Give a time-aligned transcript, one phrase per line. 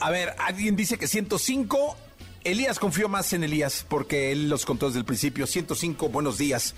[0.00, 1.96] A ver, alguien dice que 105
[2.42, 5.46] Elías confió más en Elías porque él los contó desde el principio.
[5.46, 6.74] 105 buenos días.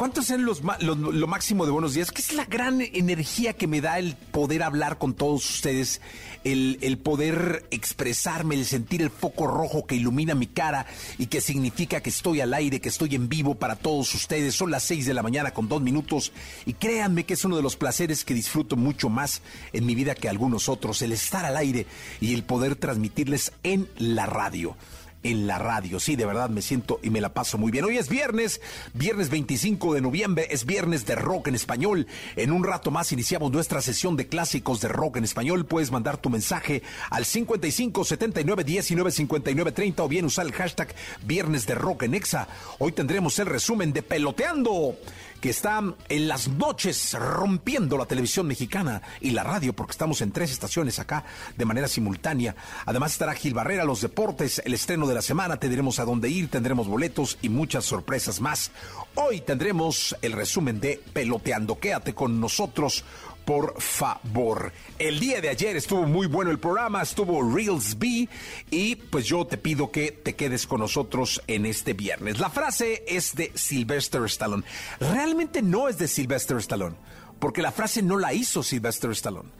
[0.00, 2.10] ¿Cuántos son los, lo, máximo de buenos días?
[2.10, 6.00] ¿Qué es la gran energía que me da el poder hablar con todos ustedes?
[6.42, 10.86] El, el poder expresarme, el sentir el foco rojo que ilumina mi cara
[11.18, 14.54] y que significa que estoy al aire, que estoy en vivo para todos ustedes.
[14.54, 16.32] Son las 6 de la mañana con dos minutos
[16.64, 19.42] y créanme que es uno de los placeres que disfruto mucho más
[19.74, 21.84] en mi vida que algunos otros, el estar al aire
[22.22, 24.78] y el poder transmitirles en la radio
[25.22, 26.00] en la radio.
[26.00, 27.84] Sí, de verdad me siento y me la paso muy bien.
[27.84, 28.60] Hoy es viernes,
[28.94, 32.06] viernes 25 de noviembre, es viernes de rock en español.
[32.36, 35.66] En un rato más iniciamos nuestra sesión de clásicos de rock en español.
[35.66, 40.94] Puedes mandar tu mensaje al 55 79 19 59 30 o bien usar el hashtag
[41.22, 42.48] viernes de rock en exa.
[42.78, 44.96] Hoy tendremos el resumen de Peloteando
[45.40, 50.32] que está en las noches rompiendo la televisión mexicana y la radio, porque estamos en
[50.32, 51.24] tres estaciones acá
[51.56, 52.54] de manera simultánea.
[52.86, 56.48] Además estará Gil Barrera, los deportes, el estreno de la semana, tendremos a dónde ir,
[56.48, 58.70] tendremos boletos y muchas sorpresas más.
[59.14, 61.78] Hoy tendremos el resumen de Peloteando.
[61.78, 63.04] Quédate con nosotros
[63.50, 64.72] por favor.
[64.96, 68.28] El día de ayer estuvo muy bueno el programa, estuvo Reels B
[68.70, 72.38] y pues yo te pido que te quedes con nosotros en este viernes.
[72.38, 74.62] La frase es de Sylvester Stallone.
[75.00, 76.94] Realmente no es de Sylvester Stallone,
[77.40, 79.50] porque la frase no la hizo Sylvester Stallone.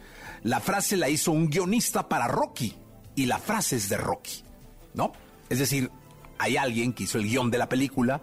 [0.43, 2.73] La frase la hizo un guionista para Rocky
[3.17, 4.41] y la frase es de Rocky,
[4.93, 5.11] ¿no?
[5.49, 5.91] Es decir,
[6.39, 8.21] hay alguien que hizo el guion de la película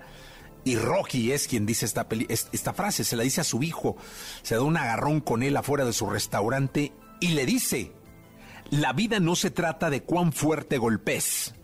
[0.69, 3.97] y Rocky es quien dice esta, esta frase, se la dice a su hijo,
[4.43, 7.93] se da un agarrón con él afuera de su restaurante y le dice,
[8.69, 11.55] la vida no se trata de cuán fuerte golpes,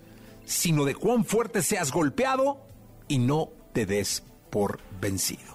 [0.47, 2.67] sino de cuán fuerte seas golpeado
[3.07, 5.55] y no te des por vencido.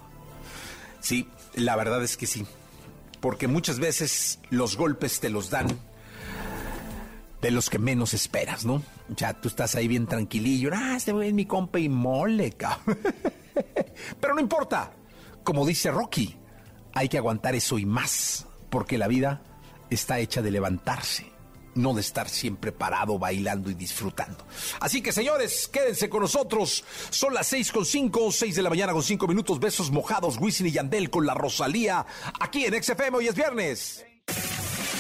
[1.00, 2.46] Sí, la verdad es que sí,
[3.20, 5.68] porque muchas veces los golpes te los dan
[7.42, 8.84] de los que menos esperas, ¿no?
[9.16, 12.56] Sea, tú estás ahí bien tranquilillo, ah, este güey es mi compa y mole,
[14.22, 14.92] Pero no importa,
[15.44, 16.36] como dice Rocky,
[16.94, 19.42] hay que aguantar eso y más, porque la vida
[19.90, 21.32] está hecha de levantarse,
[21.76, 24.46] no de estar siempre parado, bailando y disfrutando.
[24.80, 26.84] Así que señores, quédense con nosotros.
[27.10, 29.60] Son las seis con cinco, seis de la mañana con cinco minutos.
[29.60, 32.06] Besos mojados, Wisin y Yandel con la Rosalía,
[32.40, 33.18] aquí en XFM.
[33.18, 34.06] Hoy es viernes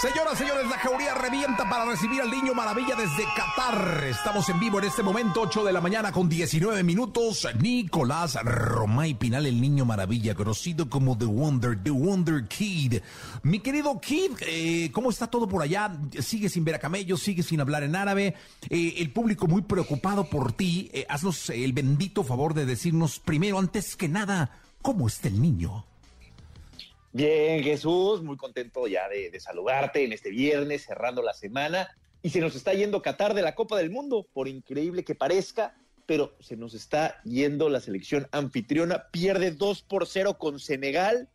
[0.00, 4.04] Señoras, señores, la jauría revienta para recibir al niño maravilla desde Qatar.
[4.04, 7.48] Estamos en vivo en este momento, 8 de la mañana con 19 minutos.
[7.60, 13.00] Nicolás Romay Pinal, el niño maravilla, conocido como The Wonder, The Wonder Kid.
[13.42, 15.90] Mi querido Kid, eh, ¿cómo está todo por allá?
[16.20, 17.20] ¿Sigue sin ver a camellos?
[17.20, 18.36] ¿Sigue sin hablar en árabe?
[18.70, 20.92] Eh, el público muy preocupado por ti.
[20.92, 25.87] Eh, haznos el bendito favor de decirnos primero, antes que nada, ¿cómo está el niño?
[27.12, 31.88] Bien, Jesús, muy contento ya de, saludarte en este viernes, cerrando la semana.
[32.22, 35.74] Y se nos está yendo Qatar de la Copa del Mundo, por increíble que parezca,
[36.04, 39.08] pero se nos está yendo la selección anfitriona.
[39.10, 41.28] Pierde 2 por 0 con Senegal,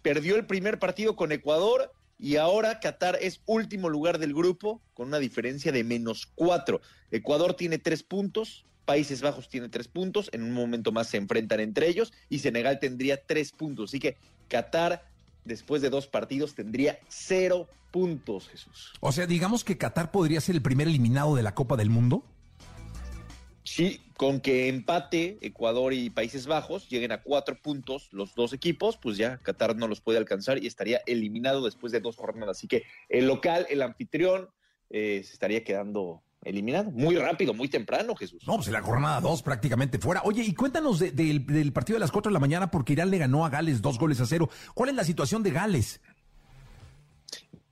[0.00, 5.08] perdió el primer partido con Ecuador y ahora Qatar es último lugar del grupo con
[5.08, 6.80] una diferencia de menos 4.
[7.10, 11.60] Ecuador tiene 3 puntos, Países Bajos tiene 3 puntos, en un momento más se enfrentan
[11.60, 13.90] entre ellos y Senegal tendría 3 puntos.
[13.90, 14.16] Así que
[14.48, 15.04] Qatar
[15.48, 18.92] después de dos partidos tendría cero puntos, Jesús.
[19.00, 22.24] O sea, digamos que Qatar podría ser el primer eliminado de la Copa del Mundo.
[23.64, 28.96] Sí, con que empate Ecuador y Países Bajos, lleguen a cuatro puntos los dos equipos,
[28.96, 32.56] pues ya Qatar no los puede alcanzar y estaría eliminado después de dos jornadas.
[32.56, 34.48] Así que el local, el anfitrión,
[34.90, 36.90] eh, se estaría quedando eliminado.
[36.90, 38.42] Muy rápido, muy temprano, Jesús.
[38.46, 40.22] No, pues la jornada dos prácticamente fuera.
[40.24, 43.10] Oye, y cuéntanos de- del, del partido de las 4 de la mañana porque Irán
[43.10, 44.48] le ganó a Gales dos goles a cero.
[44.74, 46.00] ¿Cuál es la situación de Gales?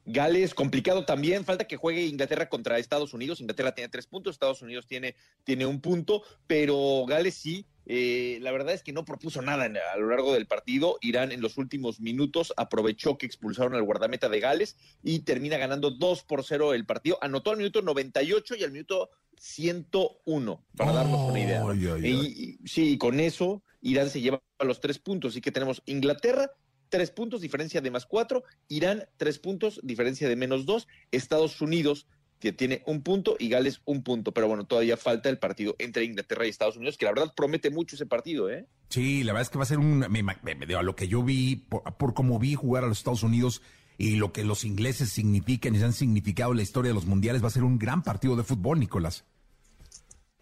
[0.07, 1.45] Gales, complicado también.
[1.45, 3.41] Falta que juegue Inglaterra contra Estados Unidos.
[3.41, 7.67] Inglaterra tiene tres puntos, Estados Unidos tiene, tiene un punto, pero Gales sí.
[7.89, 10.99] eh, la verdad es que no propuso nada en- a lo largo del partido.
[11.03, 15.91] Irán en los últimos minutos aprovechó que expulsaron al guardameta de Gales y termina ganando
[15.93, 17.17] 2 por 0 el partido.
[17.21, 21.63] Anotó al minuto 98 y al minuto 101, para darnos una idea.
[22.09, 25.33] Y- y- sí, con eso Irán se lleva a los tres puntos.
[25.33, 26.51] Así que tenemos Inglaterra,
[26.89, 28.45] tres puntos, diferencia de más cuatro.
[28.69, 30.89] Irán, tres puntos, diferencia de menos dos.
[31.11, 32.07] Estados Unidos,
[32.41, 34.33] que tiene un punto, y Gales, un punto.
[34.33, 37.71] Pero bueno, todavía falta el partido entre Inglaterra y Estados Unidos, que la verdad promete
[37.71, 38.67] mucho ese partido, ¿eh?
[38.91, 39.99] Sí, la verdad es que va a ser un.
[39.99, 43.23] Me, me- a lo que yo vi, por, por cómo vi jugar a los Estados
[43.23, 43.63] Unidos
[43.99, 47.43] y lo que los ingleses significan y han significado en la historia de los mundiales,
[47.43, 49.25] va a ser un gran partido de fútbol, Nicolás.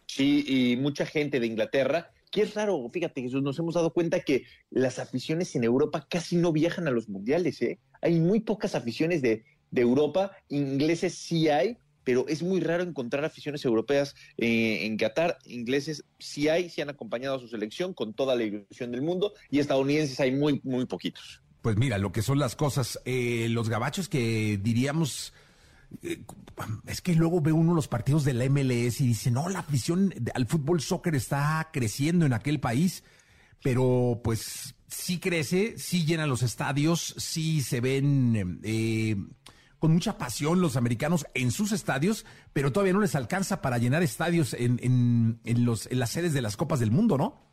[0.07, 2.13] Sí, y mucha gente de Inglaterra,
[2.43, 6.53] es raro, fíjate Jesús, nos hemos dado cuenta que las aficiones en Europa casi no
[6.53, 7.79] viajan a los mundiales, ¿eh?
[8.01, 13.25] Hay muy pocas aficiones de, de Europa, ingleses sí hay, pero es muy raro encontrar
[13.25, 18.13] aficiones europeas eh, en Qatar, ingleses sí hay, sí han acompañado a su selección con
[18.15, 21.43] toda la ilusión del mundo, y estadounidenses hay muy, muy poquitos.
[21.63, 25.33] Pues mira, lo que son las cosas, eh, los gabachos que diríamos,
[26.87, 30.15] es que luego ve uno los partidos de la MLS y dice, no, la afición
[30.35, 33.05] al fútbol soccer está creciendo en aquel país,
[33.63, 39.17] pero pues sí crece, sí llenan los estadios, sí se ven eh,
[39.79, 44.03] con mucha pasión los americanos en sus estadios, pero todavía no les alcanza para llenar
[44.03, 47.45] estadios en, en, en las sedes de las Copas del Mundo, ¿no?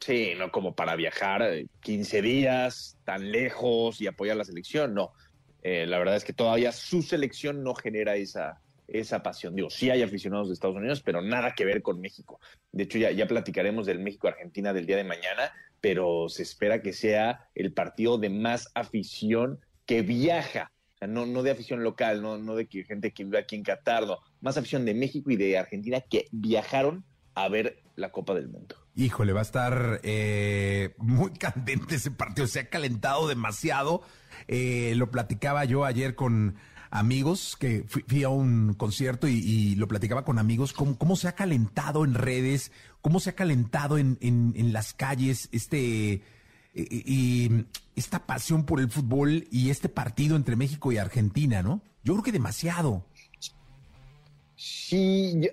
[0.00, 5.12] Sí, no como para viajar eh, 15 días tan lejos y apoyar la selección, no.
[5.62, 9.54] Eh, la verdad es que todavía su selección no genera esa, esa pasión.
[9.54, 12.40] Digo, sí hay aficionados de Estados Unidos, pero nada que ver con México.
[12.72, 16.92] De hecho, ya, ya platicaremos del México-Argentina del día de mañana, pero se espera que
[16.92, 20.72] sea el partido de más afición que viaja.
[21.06, 24.06] No, no de afición local, no, no de que gente que vive aquí en Qatar,
[24.06, 24.18] no.
[24.40, 28.74] Más afición de México y de Argentina que viajaron a ver la Copa del Mundo.
[28.98, 32.48] Híjole, va a estar eh, muy candente ese partido.
[32.48, 34.02] Se ha calentado demasiado.
[34.48, 36.56] Eh, lo platicaba yo ayer con
[36.90, 41.36] amigos, que fui, a un concierto y, lo platicaba con amigos, cómo, cómo se ha
[41.36, 46.22] calentado en redes, cómo se ha calentado en, en, las calles este
[46.74, 51.82] y, y esta pasión por el fútbol y este partido entre México y Argentina, ¿no?
[52.02, 53.04] Yo creo que demasiado.
[54.56, 55.48] Sí,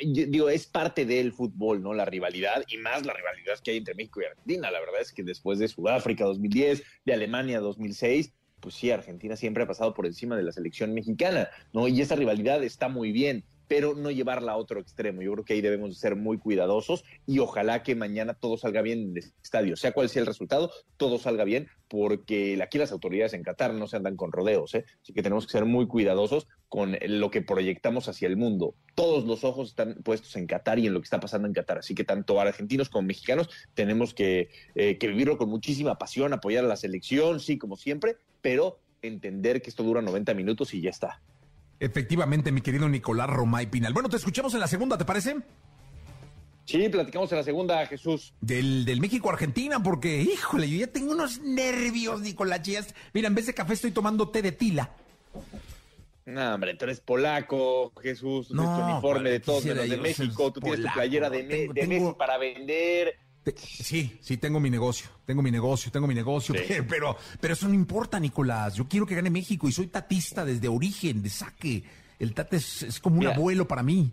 [0.00, 1.94] yo- digo, es parte del fútbol, ¿no?
[1.94, 4.70] La rivalidad y más la rivalidad que hay entre México y Argentina.
[4.70, 9.62] La verdad es que después de Sudáfrica 2010, de Alemania 2006, pues sí, Argentina siempre
[9.62, 11.88] ha pasado por encima de la selección mexicana, ¿no?
[11.88, 15.22] Y esa rivalidad está muy bien, pero no llevarla a otro extremo.
[15.22, 19.10] Yo creo que ahí debemos ser muy cuidadosos y ojalá que mañana todo salga bien
[19.10, 23.32] en el estadio, sea cual sea el resultado, todo salga bien, porque aquí las autoridades
[23.32, 24.84] en Qatar no se andan con rodeos, ¿eh?
[25.00, 28.74] Así que tenemos que ser muy cuidadosos con lo que proyectamos hacia el mundo.
[28.96, 31.78] Todos los ojos están puestos en Qatar y en lo que está pasando en Qatar.
[31.78, 36.64] Así que tanto argentinos como mexicanos tenemos que, eh, que vivirlo con muchísima pasión, apoyar
[36.64, 40.90] a la selección, sí, como siempre, pero entender que esto dura 90 minutos y ya
[40.90, 41.22] está.
[41.80, 43.92] Efectivamente, mi querido Nicolás Romay Pinal.
[43.94, 45.36] Bueno, te escuchamos en la segunda, ¿te parece?
[46.66, 48.32] Sí, platicamos en la segunda, Jesús.
[48.40, 52.60] Del, del México-Argentina, porque, híjole, yo ya tengo unos nervios, Nicolás.
[53.12, 54.90] Mira, en vez de café estoy tomando té de tila.
[56.26, 60.60] No, hombre, tú eres polaco, Jesús, No, tu uniforme de todos menos de México, tú
[60.60, 63.16] tienes tu playera tengo- de tengo- Messi para vender.
[63.58, 66.74] Sí, sí, tengo mi negocio, tengo mi negocio, tengo mi negocio, Sí.
[66.88, 68.74] pero, pero, eso no importa, Nicolás.
[68.74, 71.84] Yo quiero que gane México y soy tatista desde origen, de saque.
[72.18, 74.12] El tate es, es como un abuelo para mí.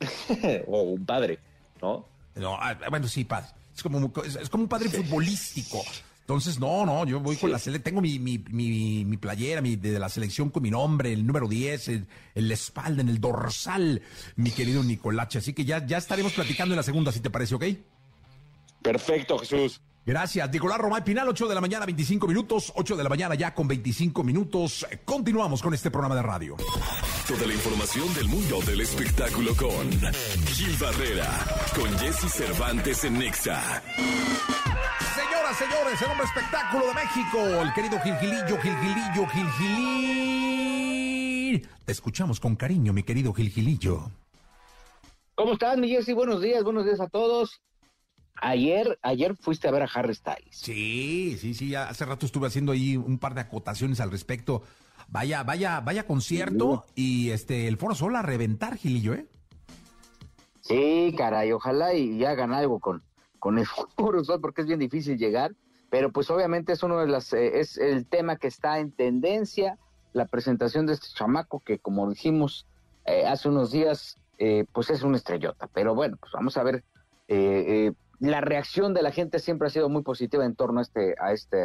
[0.66, 1.38] o un padre,
[1.80, 2.06] ¿no?
[2.34, 3.48] No, ah, bueno, sí, padre.
[3.74, 5.82] Es como, es, como un padre futbolístico.
[6.20, 9.76] Entonces, no, no, yo voy con la selección, tengo mi, mi, mi, mi playera mi,
[9.76, 13.20] de la selección con mi nombre, el número 10, en, en la espalda, en el
[13.20, 14.02] dorsal,
[14.34, 15.38] mi querido Nicolache.
[15.38, 17.64] Así que ya, ya estaremos platicando en la segunda, si te parece, ¿ok?
[18.82, 19.80] Perfecto, Jesús.
[20.06, 23.52] Gracias, Nicolás Romay Pinal, 8 de la mañana, 25 minutos, 8 de la mañana ya
[23.52, 24.86] con 25 minutos.
[25.04, 26.56] Continuamos con este programa de radio.
[27.26, 29.90] Toda la información del mundo del espectáculo con
[30.46, 31.28] Gil Barrera,
[31.74, 33.82] con Jesse Cervantes en Nexa.
[35.16, 40.46] Señoras, señores, el hombre espectáculo de México, el querido Gilgilillo, Gilgilillo, Gilgilillo.
[41.84, 44.12] Te escuchamos con cariño, mi querido Gilgilillo.
[45.34, 46.12] ¿Cómo estás, mi Jessy?
[46.12, 47.60] Buenos días, buenos días a todos.
[48.40, 50.56] Ayer, ayer fuiste a ver a Harry Styles.
[50.56, 54.62] Sí, sí, sí, ya hace rato estuve haciendo ahí un par de acotaciones al respecto.
[55.08, 59.26] vaya, vaya, vaya concierto y este el Foro Sol a reventar, Gilillo, ¿eh?
[60.60, 63.02] Sí, caray, ojalá y, hagan algo con,
[63.38, 63.66] con el
[63.96, 65.54] Foro Sol, porque es bien difícil llegar,
[65.90, 69.78] pero pues obviamente es uno de las, eh, es el tema que está en tendencia,
[70.12, 72.66] la presentación de este chamaco que como dijimos
[73.04, 76.84] eh, hace unos días, eh, pues es una estrellota, pero bueno, pues vamos a ver,
[78.20, 81.32] la reacción de la gente siempre ha sido muy positiva en torno a este, a
[81.32, 81.56] este,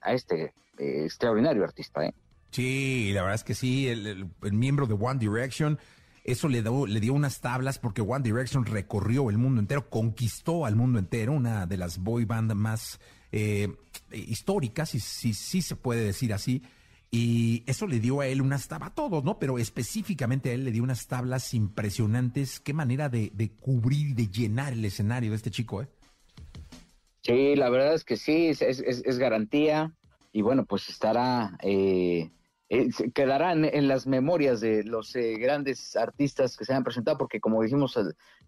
[0.00, 2.14] a este extraordinario artista, ¿eh?
[2.50, 5.78] Sí, la verdad es que sí, el miembro de One Direction,
[6.24, 10.76] eso le, le dio unas tablas porque One Direction recorrió el mundo entero, conquistó al
[10.76, 13.00] mundo entero, una de las boy band más
[13.32, 13.68] eh,
[14.12, 16.62] históricas, si sí, sí, se puede decir así.
[17.14, 19.38] Y eso le dio a él unas tablas, a todos, ¿no?
[19.38, 22.58] Pero específicamente a él le dio unas tablas impresionantes.
[22.58, 25.88] Qué manera de, cubrir y de llenar el escenario de este chico, ¿eh?
[27.20, 29.92] Sí, la verdad es que sí, es, es, garantía.
[30.32, 32.30] Y bueno, pues estará eh,
[32.70, 37.38] eh, quedarán en las memorias de los eh, grandes artistas que se han presentado, porque
[37.38, 37.98] como dijimos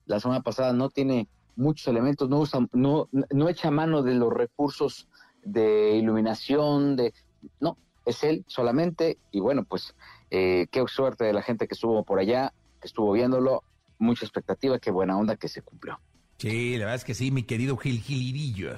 [0.07, 4.33] la semana pasada, no tiene muchos elementos, no, usa, no, no echa mano de los
[4.33, 5.07] recursos
[5.43, 7.13] de iluminación, de
[7.61, 9.95] no, es él solamente, y bueno, pues
[10.31, 13.63] eh, qué suerte de la gente que estuvo por allá, que estuvo viéndolo,
[13.99, 15.99] mucha expectativa, qué buena onda que se cumplió.
[16.39, 18.77] Sí, la verdad es que sí, mi querido Gil Gilirillo.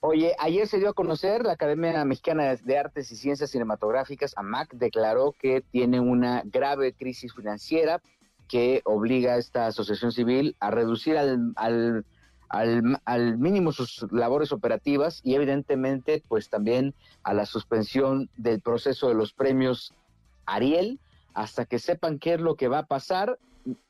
[0.00, 4.72] Oye, ayer se dio a conocer la Academia Mexicana de Artes y Ciencias Cinematográficas, AMAC,
[4.74, 8.00] declaró que tiene una grave crisis financiera
[8.46, 12.06] que obliga a esta asociación civil a reducir al, al,
[12.48, 19.14] al, mínimo sus labores operativas y evidentemente pues también a la suspensión del proceso de
[19.14, 19.94] los premios
[20.46, 20.98] Ariel
[21.34, 23.38] hasta que sepan qué es lo que va a pasar.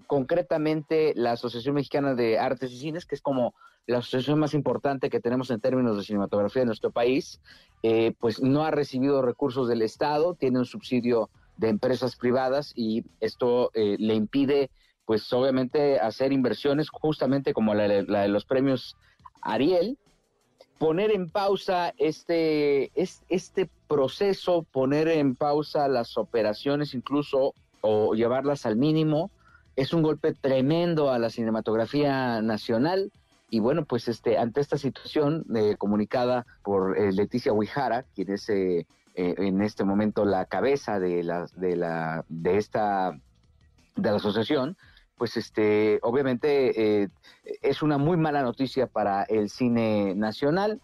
[0.06, 3.54] Concretamente la Asociación Mexicana de Artes y Cines, que es como
[3.86, 7.40] la asociación más importante que tenemos en términos de cinematografía en nuestro país,
[7.82, 13.04] eh, pues no ha recibido recursos del Estado, tiene un subsidio de empresas privadas y
[13.20, 14.70] esto eh, le impide,
[15.08, 18.94] pues obviamente, hacer inversiones justamente como la, de los premios
[19.40, 19.96] Ariel,
[20.76, 28.76] poner en pausa este, este proceso, poner en pausa las operaciones incluso o llevarlas al
[28.76, 29.30] mínimo,
[29.76, 33.10] es un golpe tremendo a la cinematografía nacional.
[33.48, 38.46] Y bueno, pues este, ante esta situación eh, comunicada por eh, Leticia Huijara, quien es
[38.50, 38.84] eh,
[39.14, 43.18] en este momento la cabeza de la, de la, de esta,
[43.96, 44.76] de la asociación,
[45.18, 47.10] pues este, obviamente
[47.62, 50.80] es una muy mala noticia para el cine nacional.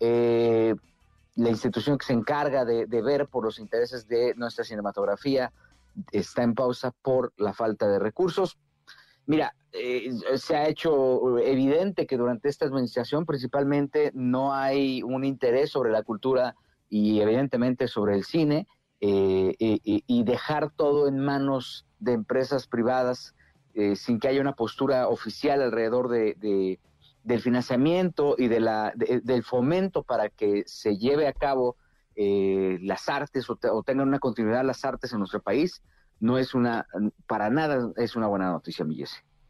[0.00, 5.52] la institución que se encarga de, ver por los intereses de nuestra cinematografía
[6.12, 8.58] está en pausa por la falta de recursos.
[9.26, 15.70] Mira, eh, se ha hecho evidente que durante esta administración principalmente no hay un interés
[15.70, 16.54] sobre la cultura
[16.88, 18.66] y evidentemente sobre el cine
[19.00, 23.34] eh, y, dejar todo en manos de empresas privadas
[23.76, 26.80] eh, sin que haya una postura oficial alrededor de,
[27.22, 31.76] del financiamiento y de la, del fomento para que se lleve a cabo
[32.16, 35.82] las artes o, tengan una continuidad las artes en nuestro país,
[36.18, 36.86] no es una,
[37.26, 38.96] para nada es una buena noticia, mi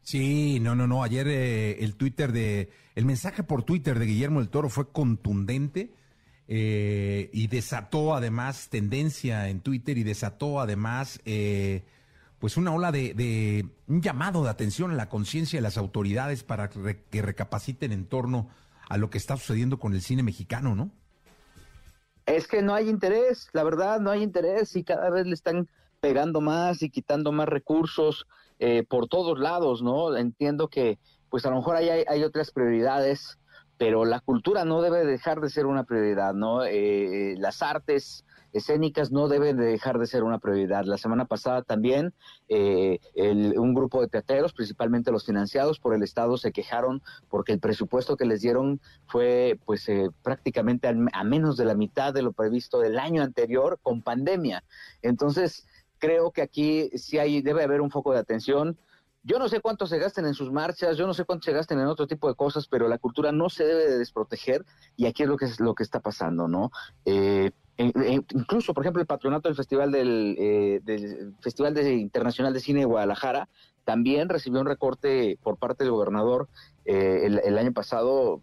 [0.07, 1.03] Sí, no, no, no.
[1.03, 5.91] Ayer eh, el Twitter de, el mensaje por Twitter de Guillermo del Toro fue contundente
[6.47, 11.83] eh, y desató además tendencia en Twitter y desató además, eh,
[12.39, 16.43] pues una ola de, de, un llamado de atención a la conciencia de las autoridades
[16.43, 18.49] para que recapaciten en torno
[18.89, 20.91] a lo que está sucediendo con el cine mexicano, ¿no?
[22.25, 25.67] Es que no hay interés, la verdad, no hay interés y cada vez le están
[25.99, 28.27] pegando más y quitando más recursos
[28.59, 30.15] eh, por todos lados, ¿no?
[30.15, 33.39] Entiendo que pues a lo mejor hay, hay otras prioridades,
[33.77, 36.63] pero la cultura no debe dejar de ser una prioridad, ¿no?
[36.63, 38.25] Eh, las artes
[38.57, 40.85] escénicas no deben de dejar de ser una prioridad.
[40.85, 42.13] La semana pasada también
[42.49, 47.59] eh, un grupo de teateros, principalmente los financiados por el Estado, se quejaron porque el
[47.59, 49.87] presupuesto que les dieron fue pues
[50.21, 54.63] prácticamente a menos de la mitad de lo previsto del año anterior con pandemia.
[55.01, 58.77] Entonces, creo que aquí sí hay, debe haber un foco de atención.
[59.23, 61.79] Yo no sé cuánto se gasten en sus marchas, yo no sé cuánto se gasten
[61.79, 64.63] en otro tipo de cosas, pero la cultura no se debe de desproteger
[64.95, 66.71] y aquí es lo que es lo que está pasando, ¿no?
[67.03, 72.59] Eh, incluso, por ejemplo, el patronato del Festival del, eh, del Festival de, Internacional de
[72.59, 73.49] Cine de Guadalajara
[73.85, 76.49] también recibió un recorte por parte del gobernador
[76.85, 78.41] eh, el, el, año pasado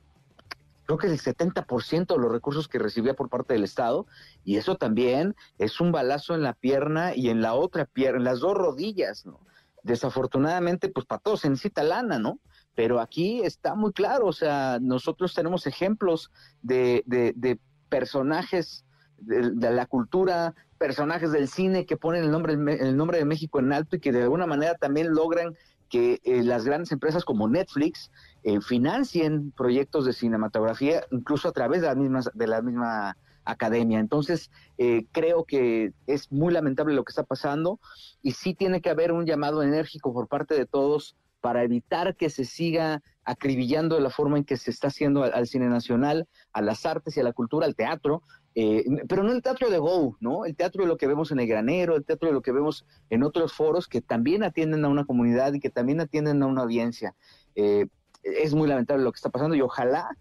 [0.84, 4.06] creo que el 70% de los recursos que recibía por parte del Estado,
[4.44, 8.24] y eso también es un balazo en la pierna y en la otra pierna, en
[8.24, 9.40] las dos rodillas, ¿no?
[9.82, 12.38] Desafortunadamente, pues para todos se necesita lana, ¿no?
[12.74, 16.30] Pero aquí está muy claro, o sea, nosotros tenemos ejemplos
[16.62, 18.84] de, de, personajes
[19.26, 23.72] de, la cultura, personajes del cine que ponen el nombre, el nombre de México en
[23.72, 25.54] alto y que de alguna manera también logran
[25.88, 28.10] que eh, las grandes empresas como Netflix
[28.42, 34.00] eh, financien proyectos de cinematografía, incluso a través de la misma, de la misma academia.
[34.00, 37.78] Entonces, eh, creo que es muy lamentable lo que está pasando
[38.22, 42.30] y sí tiene que haber un llamado enérgico por parte de todos para evitar que
[42.30, 46.86] se siga acribillando la forma en que se está haciendo al, cine nacional, a las
[46.86, 48.22] artes y a la cultura, al teatro,
[48.54, 50.44] eh, pero no el teatro de Go, ¿no?
[50.44, 52.86] El teatro de lo que vemos en el granero, el teatro de lo que vemos
[53.10, 56.62] en otros foros que también atienden a una comunidad y que también atienden a una
[56.62, 57.14] audiencia.
[57.56, 57.86] Eh,
[58.22, 60.16] es muy lamentable lo que está pasando y ojalá,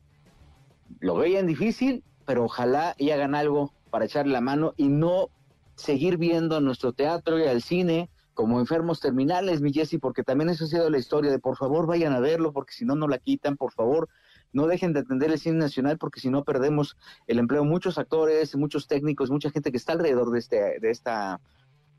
[0.99, 5.29] lo vean difícil, pero ojalá y hagan algo para echarle la mano y no
[5.75, 10.49] seguir viendo a nuestro teatro y al cine como enfermos terminales, mi Jesse, porque también
[10.49, 13.07] eso ha sido la historia de por favor vayan a verlo, porque si no, no
[13.07, 14.09] la quitan, por favor,
[14.53, 16.95] no dejen de atender el cine nacional, porque si no perdemos
[17.27, 17.65] el empleo.
[17.65, 21.41] Muchos actores, muchos técnicos, mucha gente que está alrededor de, este, de esta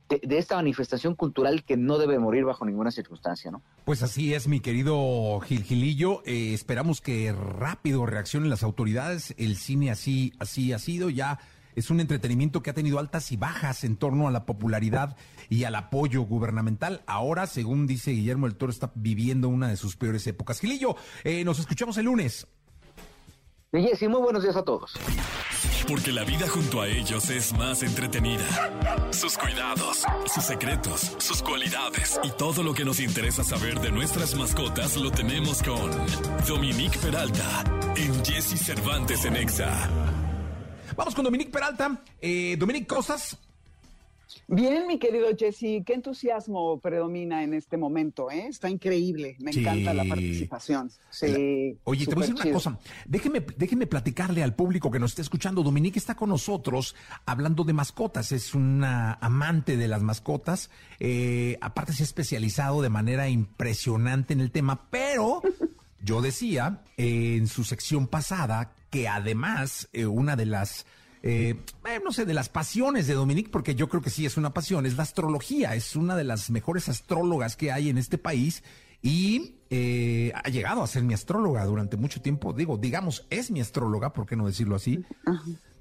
[0.09, 3.63] de, esta manifestación cultural que no debe morir bajo ninguna circunstancia, ¿no?
[3.85, 6.23] Pues así es, mi querido Gil Gilillo.
[6.27, 9.35] Eh, esperamos que rápido reaccionen las autoridades.
[9.39, 11.39] El cine así, así ha sido ya
[11.75, 15.17] es un entretenimiento que ha tenido altas y bajas en torno a la popularidad
[15.49, 17.03] y al apoyo gubernamental.
[17.07, 20.61] Ahora, según dice Guillermo el Toro, está viviendo una de sus peores épocas.
[20.61, 22.47] Gilillo, eh, nos escuchamos el lunes.
[23.99, 24.93] Sí, muy buenos días a todos.
[25.89, 28.45] Porque la vida junto a ellos es más entretenida.
[29.11, 34.37] Sus cuidados, sus secretos, sus cualidades y todo lo que nos interesa saber de nuestras
[34.37, 35.91] mascotas lo tenemos con
[36.47, 37.65] Dominique Peralta
[37.97, 40.24] en Jesse Cervantes en Exa.
[40.97, 42.03] Vamos con Dominique Peralta.
[42.21, 43.39] Eh, Dominique Cosas.
[44.49, 48.47] Bien, mi querido Jesse, qué entusiasmo predomina en este momento, ¿eh?
[48.49, 50.91] Está increíble, me encanta la participación.
[51.11, 55.13] Sí, Oye, te voy a decir una cosa, déjeme, déjeme platicarle al público que nos
[55.13, 56.95] está escuchando, Dominique está con nosotros
[57.27, 60.71] hablando de mascotas, es una amante de las mascotas,
[61.01, 65.43] eh, aparte se ha especializado de manera impresionante en el tema, pero
[66.03, 70.87] yo decía en su sección pasada que además eh, una de las,
[71.21, 74.37] eh, eh, no sé, de las pasiones de Dominique, porque yo creo que sí es
[74.37, 78.19] una pasión, es la astrología, es una de las mejores astrólogas que hay en este
[78.19, 78.63] país
[79.03, 79.57] y
[80.33, 84.27] ha llegado a ser mi astróloga durante mucho tiempo, digo, digamos, es mi astróloga, ¿por
[84.27, 85.05] qué no decirlo así?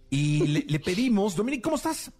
[0.09, 2.11] Y le, le pedimos, Dominique, ¿cómo estás?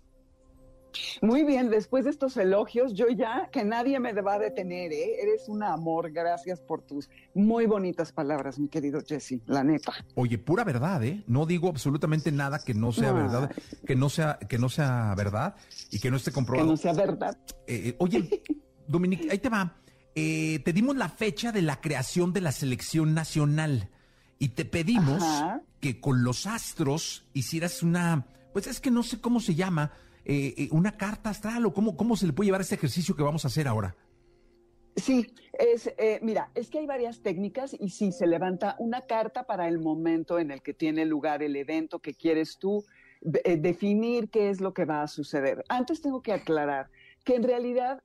[1.21, 5.21] Muy bien, después de estos elogios, yo ya que nadie me va a detener, ¿eh?
[5.21, 9.93] Eres un amor, gracias por tus muy bonitas palabras, mi querido Jesse, la neta.
[10.15, 11.23] Oye, pura verdad, ¿eh?
[11.27, 13.51] No digo absolutamente nada que no sea verdad,
[13.85, 15.55] que no sea, que no sea verdad
[15.91, 16.67] y que no esté comprobado.
[16.67, 17.37] Que no sea verdad.
[17.67, 18.43] Eh, eh, oye,
[18.87, 19.77] Dominique, ahí te va.
[20.15, 23.89] Eh, te dimos la fecha de la creación de la selección nacional
[24.37, 25.23] y te pedimos
[25.79, 29.91] que con los astros hicieras una, pues es que no sé cómo se llama,
[30.25, 33.23] eh, eh, una carta astral o cómo, cómo se le puede llevar este ejercicio que
[33.23, 33.95] vamos a hacer ahora?
[34.95, 39.67] Sí, eh, mira, es que hay varias técnicas y sí, se levanta una carta para
[39.67, 42.85] el momento en el que tiene lugar el evento que quieres tú
[43.21, 45.63] definir qué es lo que va a suceder.
[45.69, 46.89] Antes tengo que aclarar
[47.23, 48.03] que en realidad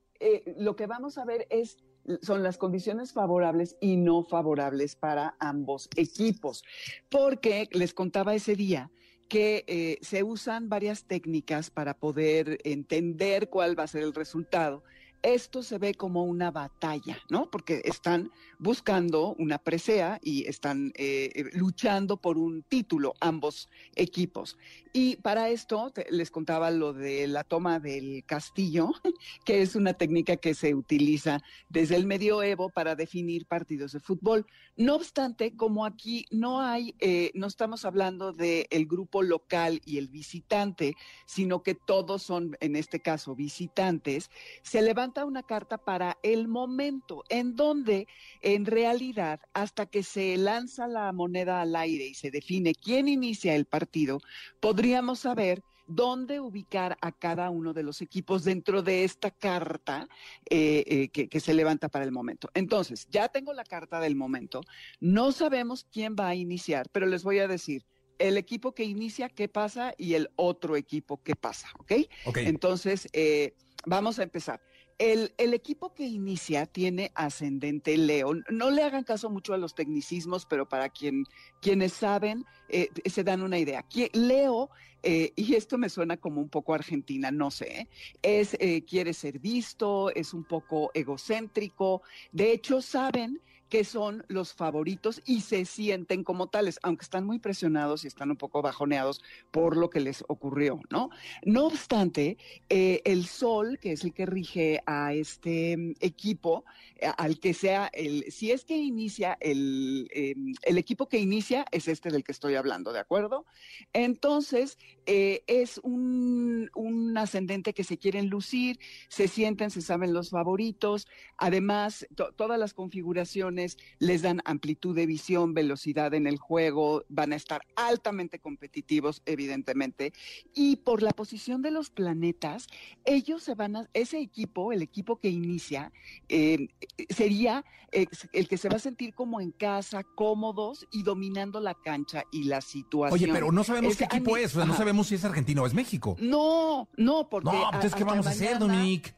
[0.57, 1.77] lo que vamos a ver es
[2.21, 6.63] son las condiciones favorables y no favorables para ambos equipos,
[7.09, 8.89] porque les contaba ese día
[9.29, 14.83] que eh, se usan varias técnicas para poder entender cuál va a ser el resultado
[15.21, 17.49] esto se ve como una batalla, ¿no?
[17.49, 24.57] Porque están buscando una presea y están eh, eh, luchando por un título ambos equipos.
[24.91, 28.91] Y para esto les contaba lo de la toma del castillo,
[29.45, 34.47] que es una técnica que se utiliza desde el medioevo para definir partidos de fútbol.
[34.77, 39.97] No obstante, como aquí no hay, eh, no estamos hablando del el grupo local y
[39.97, 44.31] el visitante, sino que todos son, en este caso, visitantes,
[44.63, 48.07] se levanta una carta para el momento en donde
[48.41, 53.55] en realidad hasta que se lanza la moneda al aire y se define quién inicia
[53.55, 54.21] el partido,
[54.59, 60.07] podríamos saber dónde ubicar a cada uno de los equipos dentro de esta carta
[60.49, 62.47] eh, eh, que, que, se levanta para el momento.
[62.53, 64.61] Entonces, ya tengo la carta del momento,
[64.99, 67.83] no sabemos quién va a iniciar, pero les voy a decir,
[68.19, 71.93] el equipo que inicia, qué pasa, y el otro equipo, qué pasa, ¿ok?
[72.25, 72.45] okay.
[72.45, 74.61] Entonces, eh, vamos a empezar.
[74.99, 78.33] El, equipo que inicia tiene ascendente Leo.
[78.49, 81.23] No le hagan caso mucho a los tecnicismos, pero para quien,
[81.61, 83.85] quienes saben, eh, se dan una idea.
[84.13, 84.69] Leo,
[85.01, 87.87] eh, y esto me suena como un poco argentina, no sé,
[88.21, 88.57] es
[88.87, 92.03] quiere ser visto, es un poco egocéntrico.
[92.31, 97.39] De hecho, saben que son los favoritos y se sienten como tales, aunque están muy
[97.39, 101.09] presionados y están un poco bajoneados por lo que les ocurrió, ¿no?
[101.43, 102.37] No obstante,
[102.69, 107.53] eh, el Sol, que es el que rige a este mm, equipo, eh, al que
[107.53, 112.23] sea el, si es que inicia el, em, el equipo que inicia es este del
[112.23, 113.45] que estoy hablando, ¿de acuerdo?
[113.93, 118.79] Entonces, eh, es un, un ascendente que se quieren lucir,
[119.09, 123.58] se sienten, se saben los favoritos, además, to- todas las configuraciones
[123.99, 130.13] les dan amplitud de visión, velocidad en el juego, van a estar altamente competitivos, evidentemente,
[130.53, 132.67] y por la posición de los planetas,
[133.05, 135.91] ellos se van a, ese equipo, el equipo que inicia,
[136.27, 136.67] eh,
[137.09, 141.73] sería eh, el que se va a sentir como en casa, cómodos y dominando la
[141.75, 143.13] cancha y la situación.
[143.13, 145.63] Oye, pero no sabemos Es qué equipo es, o sea, no sabemos si es argentino
[145.63, 146.15] o es México.
[146.19, 147.49] No, no, porque...
[147.51, 149.13] No, a- ¿qué hasta vamos a hacer, Dominique?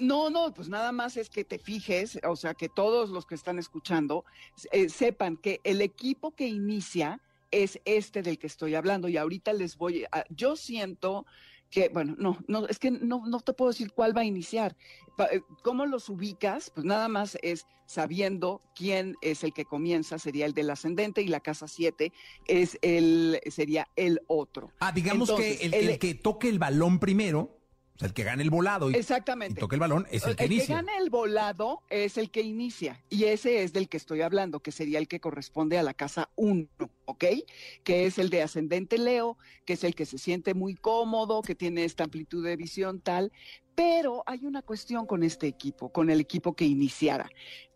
[0.00, 3.34] No, no, pues nada más es que te fijes, o sea, que todos los que
[3.34, 4.24] están escuchando
[4.72, 9.52] eh, sepan que el equipo que inicia es este del que estoy hablando y ahorita
[9.54, 11.24] les voy a, yo siento
[11.70, 14.74] que, bueno, no, no, es que no, no te puedo decir cuál va a iniciar.
[15.30, 16.70] Eh, ¿Cómo los ubicas?
[16.74, 21.28] Pues nada más es sabiendo quién es el que comienza, sería el del ascendente y
[21.28, 22.12] la casa 7
[22.46, 24.70] es el, sería el otro.
[24.80, 27.57] Ah, digamos Entonces, que el, el- el que toque el balón primero,
[27.98, 29.58] o sea, el que gane el volado y, y Exactamente.
[29.58, 30.76] toque el balón, es el que el que inicia.
[30.76, 34.70] gana el volado es el que inicia y ese es del que estoy hablando, que
[34.70, 36.68] sería el que corresponde a la casa 1,
[37.06, 37.24] ¿ok?
[37.82, 41.56] Que es el de ascendente Leo, que es el que se siente muy cómodo, que
[41.56, 43.32] tiene esta amplitud de visión tal,
[43.74, 47.28] pero hay una cuestión con este equipo, con el equipo que iniciara,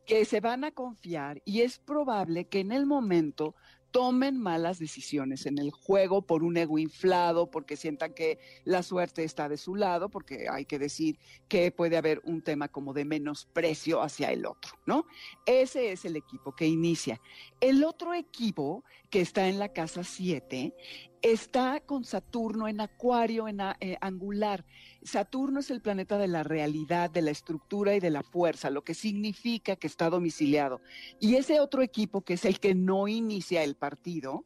[0.07, 3.57] que se van a confiar y es probable que en el momento
[3.93, 9.23] tomen malas decisiones en el juego por un ego inflado, porque sientan que la suerte
[9.23, 13.05] está de su lado, porque hay que decir que puede haber un tema como de
[13.05, 15.07] menosprecio hacia el otro, ¿no?
[15.47, 17.21] Ese es el equipo que inicia.
[17.61, 20.75] El otro equipo que está en la casa 7
[21.23, 24.65] está con Saturno en acuario, en eh, angular.
[25.03, 28.83] Saturno es el planeta de la realidad, de la estructura y de la fuerza, lo
[28.83, 30.81] que significa que está domiciliado.
[31.21, 34.45] Y ese otro equipo, que es el que no inicia el partido,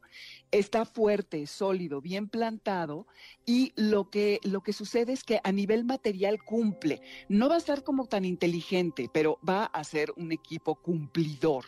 [0.51, 3.07] está fuerte, sólido, bien plantado
[3.45, 7.01] y lo que, lo que sucede es que a nivel material cumple.
[7.27, 11.65] No va a estar como tan inteligente, pero va a ser un equipo cumplidor.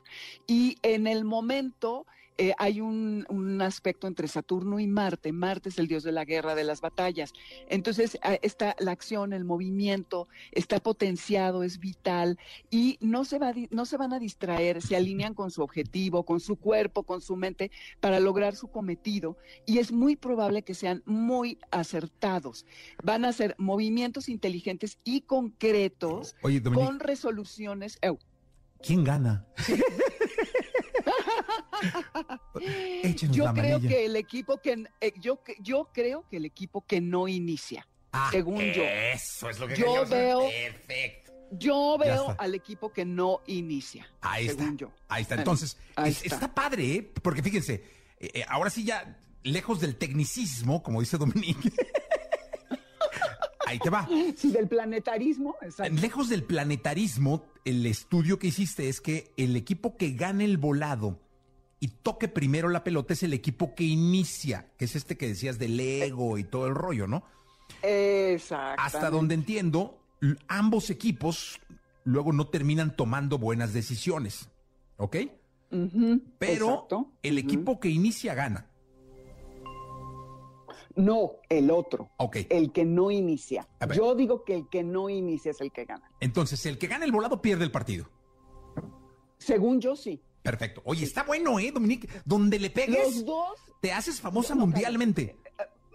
[0.48, 2.06] Y en el momento
[2.40, 5.34] eh, hay un, un aspecto entre Saturno y Marte.
[5.34, 7.34] Marte es el dios de la guerra, de las batallas.
[7.68, 12.40] Entonces ah, está la acción, el movimiento, está potenciado, es vital
[12.72, 16.40] y no se, va, no se van a distraer, se alinean con su objetivo, con
[16.40, 21.04] su cuerpo, con su mente para lograr su cometido y es muy probable que sean
[21.06, 22.66] muy acertados.
[23.04, 28.00] Van a ser movimientos inteligentes y concretos Oye, con resoluciones.
[28.82, 29.46] ¿quién gana?
[33.04, 33.90] Échenos Yo la creo manilla.
[33.90, 37.88] que el equipo que eh, yo yo creo que el equipo que no inicia.
[38.12, 38.84] Ah, según yo.
[38.84, 41.32] Eso es lo que Yo veo- Perfecto.
[41.52, 44.08] Yo veo al equipo que no inicia.
[44.22, 44.64] Ahí está.
[44.64, 44.92] según yo.
[45.08, 45.36] Ahí está.
[45.36, 46.36] Entonces, ahí es- está.
[46.36, 46.54] está.
[46.54, 47.02] padre, ¿eh?
[47.24, 47.84] Porque fíjense,
[48.20, 51.72] eh, eh, ahora sí ya, lejos del tecnicismo, como dice Dominique.
[53.66, 54.08] Ahí te va.
[54.36, 55.94] Sí, del planetarismo, exacto.
[56.02, 61.20] Lejos del planetarismo, el estudio que hiciste es que el equipo que gane el volado
[61.80, 65.58] y toque primero la pelota es el equipo que inicia, que es este que decías
[65.60, 67.24] del ego y todo el rollo, ¿no?
[67.82, 68.82] Exacto.
[68.82, 69.98] Hasta donde entiendo,
[70.48, 71.60] ambos equipos
[72.04, 74.50] luego no terminan tomando buenas decisiones,
[74.98, 75.18] ¿ok?
[76.40, 76.88] Pero
[77.22, 78.66] el equipo que inicia gana,
[80.96, 82.10] No, el otro.
[82.18, 82.38] ¿ok?
[82.50, 83.68] El que no inicia.
[83.96, 86.12] Yo digo que el que no inicia es el que gana.
[86.20, 88.10] Entonces, el que gana el volado pierde el partido.
[89.38, 90.22] Según yo, sí.
[90.42, 90.82] Perfecto.
[90.86, 92.08] Oye, está bueno, ¿eh, Dominique?
[92.26, 95.38] Donde le pegues, Los dos te haces famosa mundialmente.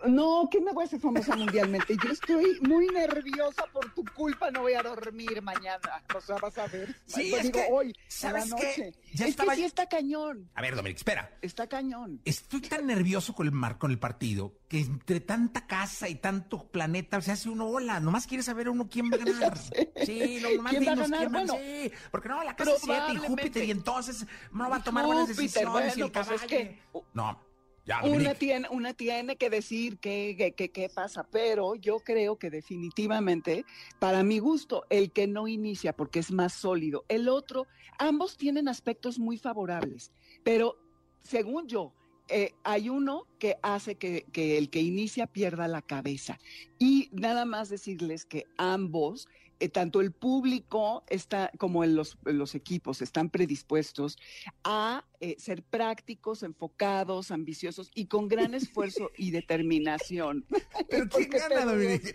[0.07, 1.97] No, ¿qué me voy a hacer famosa mundialmente?
[2.03, 6.03] Yo estoy muy nerviosa por tu culpa, no voy a dormir mañana.
[6.15, 6.95] O sea, vas a ver.
[7.07, 8.57] Sí, Pues es digo, que, hoy, ¿sabes la.
[8.59, 11.37] Ya es estaba- que sí está cañón, A ver, Dominique, espera.
[11.43, 12.21] está cañón.
[12.25, 16.69] Estoy tan nervioso con el mar, con el partido, que entre tanta casa y tanto
[16.69, 18.01] planeta se hace uno hola.
[18.01, 19.59] Nomás quiere saber uno quién va a ganar.
[20.05, 21.19] Sí, no, nomás ¿Quién va a ganar?
[21.21, 23.29] quién Bueno, sí, porque no, la casa es siete y probablemente.
[23.43, 26.43] Júpiter y entonces no va a tomar buenas Júpiter, decisiones y el pues caballo.
[26.43, 26.79] es que-
[27.15, 27.39] No,
[27.85, 32.39] ya, Una tiene, una tiene que decir qué, qué, qué- qué pasa, pero yo creo
[32.39, 33.65] que definitivamente,
[33.99, 37.67] para mi gusto, el que no inicia porque es más sólido, el otro,
[37.99, 40.77] ambos tienen aspectos muy favorables, pero
[41.23, 41.93] según yo,
[42.29, 46.39] eh, hay uno que hace que, que el que inicia pierda la cabeza.
[46.79, 49.29] Y nada más decirles que ambos
[49.61, 54.19] eh, tanto el público está como en los, los equipos están predispuestos
[54.65, 60.47] a eh, ser prácticos, enfocados, ambiciosos y con gran esfuerzo y determinación.
[60.91, 62.13] Pero ¿quién gana, Dominique?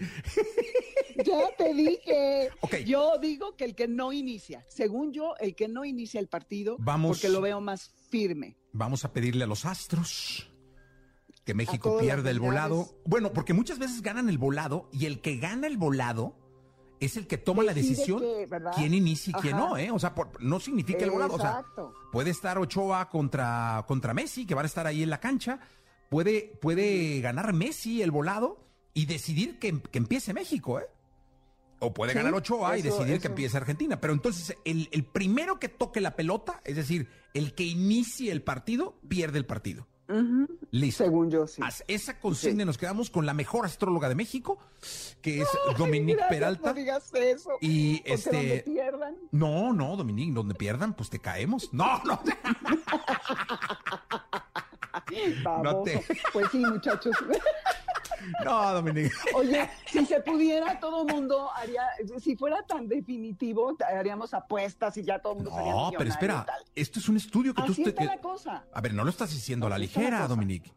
[1.25, 2.49] Ya te dije.
[2.62, 2.78] Ok.
[2.86, 6.78] Yo digo que el que no inicia, según yo, el que no inicia el partido,
[6.80, 7.17] Vamos.
[7.17, 8.58] porque lo veo más firme.
[8.71, 10.49] Vamos a pedirle a los astros
[11.49, 13.02] que México pierda el volado.
[13.06, 16.36] Bueno, porque muchas veces ganan el volado y el que gana el volado
[17.00, 18.22] es el que toma la decisión
[18.76, 19.92] quién inicia y quién no, ¿eh?
[19.92, 21.36] O sea, por- no significa el volado.
[21.36, 21.64] O sea,
[22.12, 25.60] puede estar Ochoa contra, contra Messi, que van a estar ahí en la cancha.
[26.10, 30.86] Puede, puede ganar Messi el volado y decidir que, que empiece México, ¿eh?
[31.82, 34.02] O puede Sí, ganar Ochoa y eso- decidir que empiece Argentina.
[34.02, 38.42] Pero entonces, el, el primero que toque la pelota, es decir, el que inicie el
[38.42, 39.88] partido, pierde el partido.
[40.72, 41.04] Listo.
[41.04, 41.62] Según yo, sí.
[41.63, 42.65] Haz esa consigna Sí.
[42.65, 44.58] nos quedamos con la mejor astróloga de México,
[45.22, 46.69] que es Dominique Gracias, Peralta.
[46.69, 47.52] No digas eso.
[47.62, 49.15] Y porque este- donde pierdan.
[49.32, 51.69] No, no, Dominique, donde pierdan, pues te caemos.
[51.74, 52.19] No, no.
[55.43, 55.84] Baboso.
[55.84, 57.15] te- Pues sí, muchachos.
[58.43, 59.13] No, Dominique.
[59.34, 61.84] Oye, si se pudiera, todo mundo haría,
[62.19, 66.45] si fuera tan definitivo, haríamos apuestas y ya todo el mundo sería No, pero espera,
[66.75, 67.71] esto es un estudio que tú...
[67.71, 68.65] Así te- está que- la cosa.
[68.73, 70.28] A ver, no lo estás diciendo a la Así la ligera, cosa.
[70.28, 70.73] Dominique.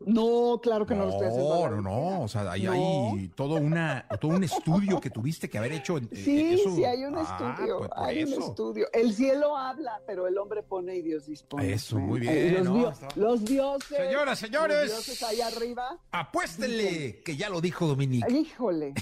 [0.00, 1.54] No, claro que no, lo estoy haciendo.
[1.70, 2.22] No, no, no.
[2.22, 2.72] O sea, hay, No.
[2.72, 5.96] hay todo, una, todo un estudio que tuviste que haber hecho.
[5.96, 7.22] en- Sí, eh, eso- sí, hay un Ah,
[7.54, 8.86] estudio, pues hay un estudio.
[8.92, 11.72] El cielo habla, pero el hombre pone y Dios dispone.
[11.72, 13.08] Eso, muy Eh, bien, Los, ¿no?
[13.14, 13.96] los dioses.
[13.96, 14.76] Señoras, señores.
[14.90, 15.98] Los dioses allá arriba.
[16.10, 18.30] Apuéstenle, que ya lo dijo Dominique.
[18.30, 18.92] Híjole,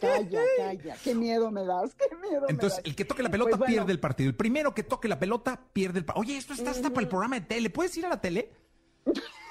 [0.00, 0.96] calla, calla.
[1.02, 2.86] Qué miedo me das, qué miedo Entonces, me das.
[2.90, 4.28] el que toque la pelota Pues bueno, pierde el partido.
[4.28, 6.20] El primero que toque la pelota pierde el partido.
[6.22, 7.70] Oye, esto está hasta para el programa de tele.
[7.70, 8.52] ¿Puedes ir a la tele?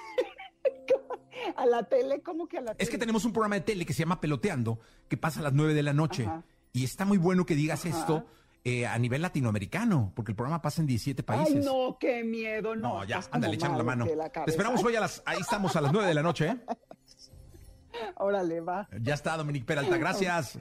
[1.55, 2.83] A la tele, ¿cómo que a la tele?
[2.83, 5.53] Es que tenemos un programa de tele que se llama Peloteando, que pasa a las
[5.53, 6.25] 9 de la noche.
[6.25, 6.43] Ajá.
[6.73, 7.97] Y está muy bueno que digas Ajá.
[7.97, 8.25] esto
[8.63, 11.55] eh, a nivel latinoamericano, porque el programa pasa en 17 países.
[11.55, 12.99] Ay, no, qué miedo, no.
[12.99, 14.05] No, ya, ándale, echando la mano.
[14.15, 15.23] la Te esperamos hoy a las.
[15.25, 16.57] Ahí estamos a las 9 de la noche, ¿eh?
[18.17, 18.87] Órale, va.
[19.01, 20.59] Ya está, Dominique Peralta, gracias.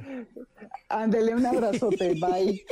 [0.89, 2.65] Ándele, un abrazote, bye.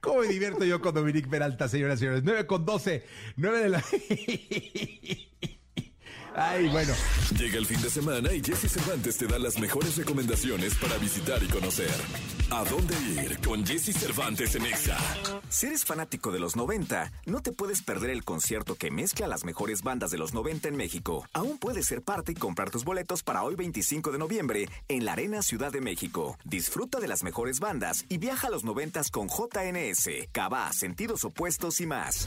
[0.00, 2.22] ¿Cómo me divierto yo con Dominique Peralta, señoras y señores?
[2.24, 3.04] 9 con 12,
[3.36, 3.84] 9 de la.
[6.36, 6.92] Ay, bueno.
[7.38, 11.42] Llega el fin de semana y Jesse Cervantes te da las mejores recomendaciones para visitar
[11.42, 11.90] y conocer.
[12.50, 14.98] ¿A dónde ir con Jesse Cervantes en Exa?
[15.48, 19.44] Si eres fanático de los 90, no te puedes perder el concierto que mezcla las
[19.44, 21.26] mejores bandas de los 90 en México.
[21.32, 25.12] Aún puedes ser parte y comprar tus boletos para hoy 25 de noviembre en la
[25.12, 26.36] Arena Ciudad de México.
[26.44, 31.80] Disfruta de las mejores bandas y viaja a los 90 con JNS, Cava, Sentidos Opuestos
[31.80, 32.26] y más.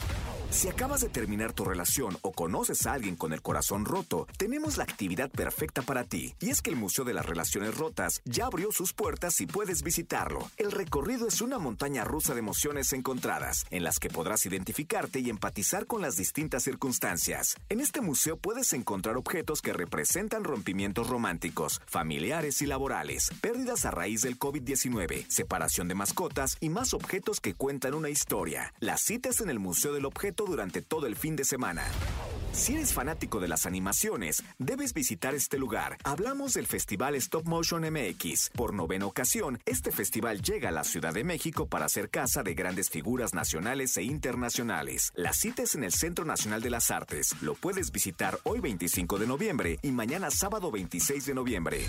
[0.50, 3.97] Si acabas de terminar tu relación o conoces a alguien con el corazón roto,
[4.36, 6.34] tenemos la actividad perfecta para ti.
[6.40, 9.82] Y es que el Museo de las Relaciones Rotas ya abrió sus puertas y puedes
[9.82, 10.48] visitarlo.
[10.56, 15.30] El recorrido es una montaña rusa de emociones encontradas, en las que podrás identificarte y
[15.30, 17.56] empatizar con las distintas circunstancias.
[17.68, 23.90] En este museo puedes encontrar objetos que representan rompimientos románticos, familiares y laborales, pérdidas a
[23.90, 28.72] raíz del COVID-19, separación de mascotas y más objetos que cuentan una historia.
[28.78, 31.84] Las citas en el Museo del Objeto durante todo el fin de semana.
[32.52, 35.96] Si eres fanático de las animaciones, debes visitar este lugar.
[36.02, 38.50] Hablamos del Festival Stop Motion MX.
[38.50, 42.54] Por novena ocasión, este festival llega a la Ciudad de México para ser casa de
[42.54, 45.12] grandes figuras nacionales e internacionales.
[45.14, 47.34] La cita es en el Centro Nacional de las Artes.
[47.42, 51.86] Lo puedes visitar hoy 25 de noviembre y mañana sábado 26 de noviembre.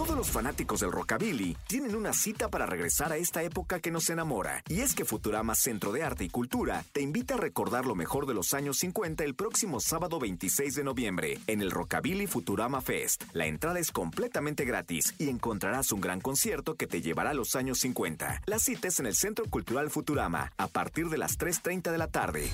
[0.00, 4.08] Todos los fanáticos del rockabilly tienen una cita para regresar a esta época que nos
[4.08, 4.62] enamora.
[4.66, 8.24] Y es que Futurama Centro de Arte y Cultura te invita a recordar lo mejor
[8.24, 13.24] de los años 50 el próximo sábado 26 de noviembre en el Rockabilly Futurama Fest.
[13.34, 17.54] La entrada es completamente gratis y encontrarás un gran concierto que te llevará a los
[17.54, 18.44] años 50.
[18.46, 22.06] La cita es en el Centro Cultural Futurama a partir de las 3.30 de la
[22.06, 22.48] tarde.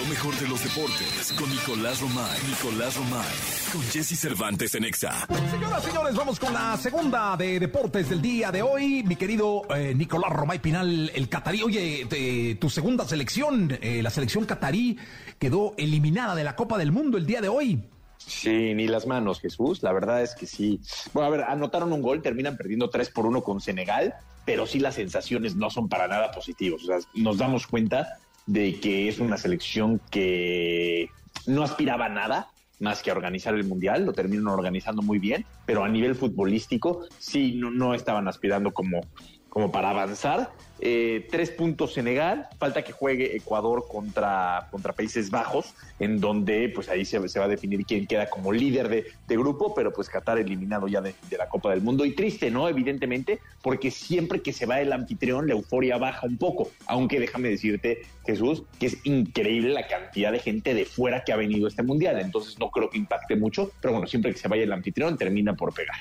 [0.00, 2.38] Lo mejor de los deportes con Nicolás Romay.
[2.48, 3.34] Nicolás Romay.
[3.70, 5.26] Con Jesse Cervantes en Exa.
[5.50, 9.02] Señoras, señores, vamos con la segunda de deportes del día de hoy.
[9.02, 11.62] Mi querido eh, Nicolás Romay Pinal, el catarí.
[11.62, 14.96] Oye, de tu segunda selección, eh, la selección catarí,
[15.38, 17.84] quedó eliminada de la Copa del Mundo el día de hoy.
[18.16, 19.82] Sí, ni las manos, Jesús.
[19.82, 20.80] La verdad es que sí.
[21.12, 24.14] Bueno, a ver, anotaron un gol, terminan perdiendo 3 por 1 con Senegal,
[24.46, 26.84] pero sí las sensaciones no son para nada positivas.
[26.84, 31.08] O sea, nos damos cuenta de que es una selección que
[31.46, 32.48] no aspiraba a nada
[32.80, 37.06] más que a organizar el Mundial, lo terminaron organizando muy bien, pero a nivel futbolístico
[37.18, 39.02] sí no, no estaban aspirando como,
[39.48, 40.50] como para avanzar.
[40.82, 46.88] Eh, tres puntos Senegal, falta que juegue Ecuador contra, contra Países Bajos, en donde pues
[46.88, 50.38] ahí se, va a definir quién queda como líder de, de grupo, pero pues Qatar
[50.38, 52.06] eliminado ya de, de, la Copa del Mundo.
[52.06, 52.68] Y triste, ¿no?
[52.68, 57.50] Evidentemente, porque siempre que se va el anfitrión, la euforia baja un poco, aunque déjame
[57.50, 61.68] decirte, Jesús, que es increíble la cantidad de gente de fuera que ha venido a
[61.68, 64.72] este Mundial, entonces no creo que impacte mucho, pero bueno, siempre que se vaya el
[64.72, 65.96] anfitrión termina por pegar.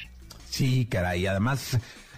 [0.50, 1.78] Sí, caray, además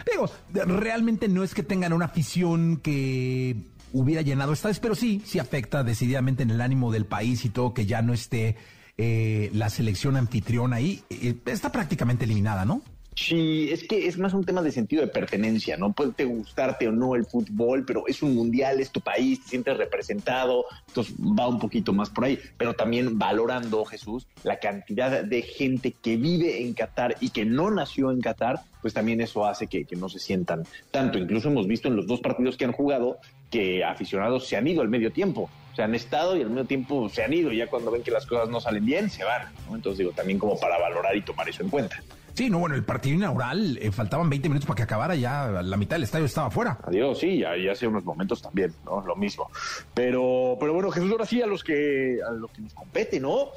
[0.09, 3.55] Digo, realmente no es que tengan una afición que
[3.93, 7.49] hubiera llenado esta vez, pero sí, sí afecta decididamente en el ánimo del país y
[7.49, 8.55] todo que ya no esté
[8.97, 11.03] eh, la selección anfitriona ahí.
[11.09, 12.81] Eh, está prácticamente eliminada, ¿no?
[13.13, 15.91] Sí, es que es más un tema de sentido de pertenencia, ¿no?
[15.91, 19.77] Puede gustarte o no el fútbol, pero es un mundial, es tu país, te sientes
[19.77, 25.41] representado, entonces va un poquito más por ahí, pero también valorando, Jesús, la cantidad de
[25.41, 29.67] gente que vive en Qatar y que no nació en Qatar, pues también eso hace
[29.67, 31.17] que, no se sientan tanto.
[31.17, 33.17] Incluso hemos visto en los dos partidos que han jugado
[33.49, 37.09] que aficionados se han ido al medio tiempo, se han estado y al medio tiempo
[37.09, 39.75] se han ido, ya cuando ven que las cosas no salen bien, se van, ¿no?
[39.75, 42.01] Entonces digo, también como para valorar y tomar eso en cuenta.
[42.33, 45.77] Sí, no, bueno, el partido inaugural eh, faltaban 20 minutos para que acabara, ya la
[45.77, 46.79] mitad del estadio estaba fuera.
[46.83, 49.01] Adiós, sí, ya, hace unos momentos también, ¿no?
[49.01, 49.49] Lo mismo.
[49.93, 53.49] Pero, pero bueno, Jesús, ahora sí a los que, a los que nos compete, ¿no?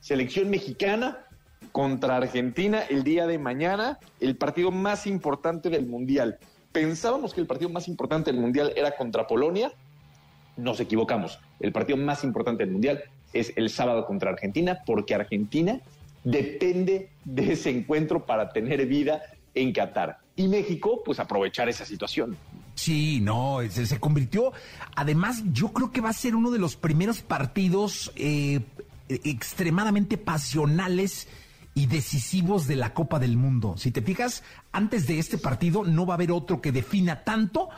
[0.00, 1.26] Selección mexicana
[1.72, 6.38] contra Argentina el día de mañana, el partido más importante del Mundial.
[6.72, 9.72] Pensábamos que el partido más importante del Mundial era contra Polonia,
[10.56, 11.40] nos equivocamos.
[11.58, 15.80] El partido más importante del Mundial es el sábado contra Argentina, porque Argentina
[16.24, 19.22] depende de ese encuentro para tener vida
[19.54, 20.18] en Qatar.
[20.36, 22.36] Y México, pues aprovechar esa situación.
[22.74, 24.52] Sí, no, se, se, convirtió.
[24.96, 28.60] Además, yo creo que va a ser uno de los primeros partidos eh,
[29.08, 31.28] extremadamente pasionales
[31.74, 33.76] y decisivos de la Copa del Mundo.
[33.76, 37.68] Si te fijas, antes de este partido no va a haber otro que defina tanto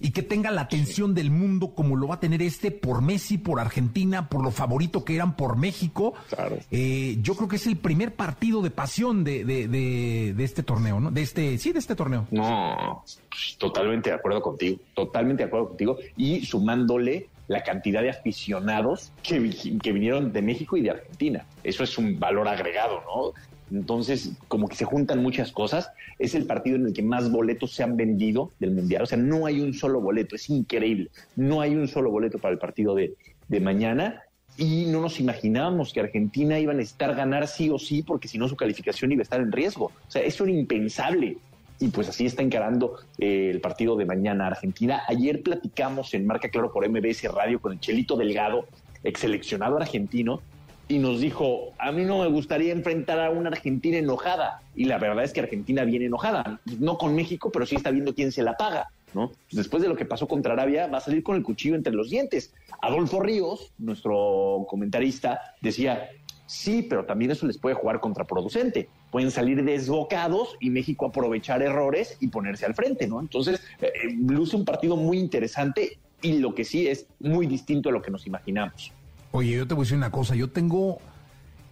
[0.00, 3.38] y que tenga la atención del mundo como lo va a tener este por Messi,
[3.38, 6.14] por Argentina, por lo favorito que eran por México.
[6.28, 6.58] Claro.
[6.70, 10.62] Eh, yo creo que es el primer partido de pasión de, de, de, de, este
[10.62, 11.10] torneo, ¿no?
[11.10, 12.26] De este, sí, de este torneo.
[12.30, 15.98] No, pues, totalmente de acuerdo contigo, totalmente de acuerdo contigo.
[16.16, 19.50] Y sumándole la cantidad de aficionados que,
[19.82, 21.46] que vinieron de México y de Argentina.
[21.64, 23.32] Eso es un valor agregado, ¿no?
[23.72, 25.90] Entonces, como que se juntan muchas cosas.
[26.18, 29.02] Es el partido en el que más boletos se han vendido del Mundial.
[29.02, 30.36] O sea, no hay un solo boleto.
[30.36, 31.10] Es increíble.
[31.36, 33.14] No hay un solo boleto para el partido de,
[33.48, 34.22] de mañana.
[34.56, 38.38] Y no nos imaginábamos que Argentina iba a necesitar ganar sí o sí, porque si
[38.38, 39.86] no su calificación iba a estar en riesgo.
[39.86, 41.38] O sea, eso era impensable.
[41.80, 45.02] Y pues así está encarando eh, el partido de mañana Argentina.
[45.06, 48.66] Ayer platicamos en Marca Claro por MBS Radio con el Chelito Delgado,
[49.04, 50.42] ex seleccionado argentino,
[50.88, 54.62] y nos dijo, a mí no me gustaría enfrentar a una Argentina enojada.
[54.74, 58.14] Y la verdad es que Argentina viene enojada, no con México, pero sí está viendo
[58.14, 58.90] quién se la paga.
[59.14, 59.32] ¿no?
[59.52, 62.10] Después de lo que pasó contra Arabia, va a salir con el cuchillo entre los
[62.10, 62.54] dientes.
[62.80, 66.08] Adolfo Ríos, nuestro comentarista, decía,
[66.46, 68.88] sí, pero también eso les puede jugar contraproducente.
[69.10, 73.20] Pueden salir desbocados y México aprovechar errores y ponerse al frente, ¿no?
[73.20, 77.92] Entonces, eh, luce un partido muy interesante y lo que sí es muy distinto a
[77.92, 78.92] lo que nos imaginamos.
[79.32, 80.98] Oye, yo te voy a decir una cosa, yo tengo,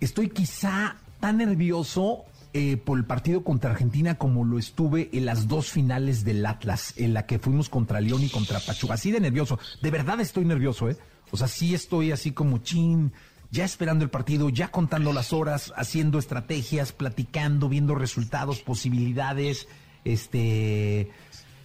[0.00, 5.48] estoy quizá tan nervioso eh, por el partido contra Argentina como lo estuve en las
[5.48, 9.20] dos finales del Atlas, en la que fuimos contra León y contra Pachuca, así de
[9.20, 10.96] nervioso, de verdad estoy nervioso, ¿eh?
[11.30, 13.12] O sea, sí estoy así como chin,
[13.50, 19.66] ya esperando el partido, ya contando las horas, haciendo estrategias, platicando, viendo resultados, posibilidades,
[20.04, 21.10] este,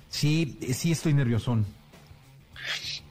[0.10, 1.66] sí, sí estoy nerviosón.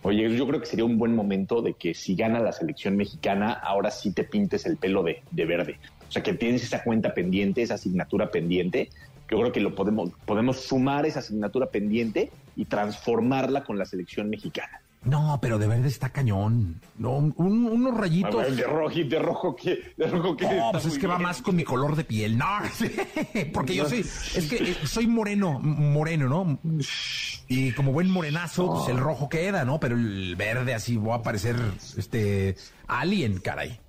[0.03, 3.53] Oye, yo creo que sería un buen momento de que si gana la selección mexicana,
[3.53, 5.79] ahora sí te pintes el pelo de, de verde.
[6.09, 8.89] O sea, que tienes esa cuenta pendiente, esa asignatura pendiente.
[9.31, 14.31] Yo creo que lo podemos, podemos sumar esa asignatura pendiente y transformarla con la selección
[14.31, 14.81] mexicana.
[15.03, 16.79] No, pero de verde está cañón.
[16.99, 18.37] No, un, unos rayitos.
[18.37, 20.45] Ver, de rojo, de rojo que, de rojo que.
[20.45, 22.37] No, pues es que va más con mi color de piel.
[22.37, 22.45] No,
[23.55, 26.59] porque yo soy, es que soy moreno, moreno, ¿no?
[27.49, 29.81] Y como buen morenazo, pues el rojo queda, ¿no?
[29.81, 31.57] Pero el verde así voy a parecer
[31.97, 33.81] este alien, caray.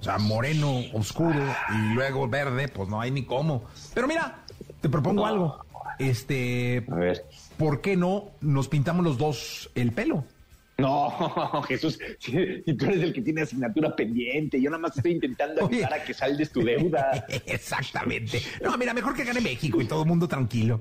[0.00, 3.64] O sea, moreno, oscuro y luego verde, pues no hay ni cómo.
[3.94, 4.44] Pero mira,
[4.80, 5.26] te propongo No.
[5.26, 5.64] algo.
[6.00, 7.24] Este, A ver.
[7.58, 10.24] ¿Por qué no nos pintamos los dos el pelo?
[10.78, 15.12] No, Jesús, si, si tú eres el que tiene asignatura pendiente, yo nada más estoy
[15.12, 15.78] intentando Oye.
[15.78, 17.26] ayudar a que saldes tu deuda.
[17.46, 18.40] Exactamente.
[18.62, 20.80] No, mira, mejor que gane México y todo el mundo tranquilo.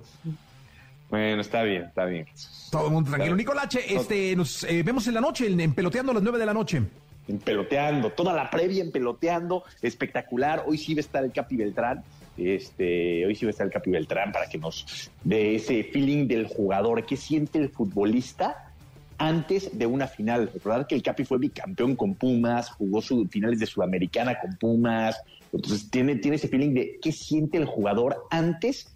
[1.10, 2.28] Bueno, está bien, está bien.
[2.72, 3.36] Todo el mundo tranquilo.
[3.36, 6.46] Nicolache, este, nos eh, vemos en la noche, en, en Peloteando a las 9 de
[6.46, 6.84] la noche.
[7.28, 10.64] En peloteando, toda la previa en peloteando, espectacular.
[10.66, 12.04] Hoy sí va a estar el Capi Beltrán.
[12.38, 16.28] Este, hoy sí va a estar el Capi Beltrán para que nos dé ese feeling
[16.28, 17.06] del jugador.
[17.06, 18.74] ¿Qué siente el futbolista
[19.18, 20.50] antes de una final?
[20.54, 25.20] Recordar que el Capi fue bicampeón con Pumas, jugó sus finales de Sudamericana con Pumas.
[25.52, 28.94] Entonces tiene, tiene ese feeling de qué siente el jugador antes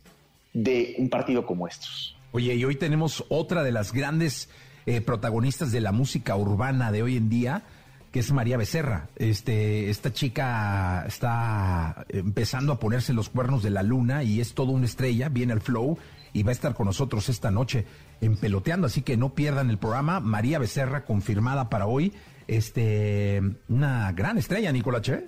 [0.53, 2.15] de un partido como estos.
[2.31, 4.49] Oye, y hoy tenemos otra de las grandes
[4.85, 7.63] eh, protagonistas de la música urbana de hoy en día,
[8.11, 9.07] que es María Becerra.
[9.15, 14.71] Este, esta chica está empezando a ponerse los cuernos de la luna y es toda
[14.71, 15.97] una estrella, viene al flow
[16.33, 17.85] y va a estar con nosotros esta noche
[18.19, 20.19] en Peloteando, así que no pierdan el programa.
[20.19, 22.13] María Becerra confirmada para hoy.
[22.47, 25.27] Este, una gran estrella, Nicolache.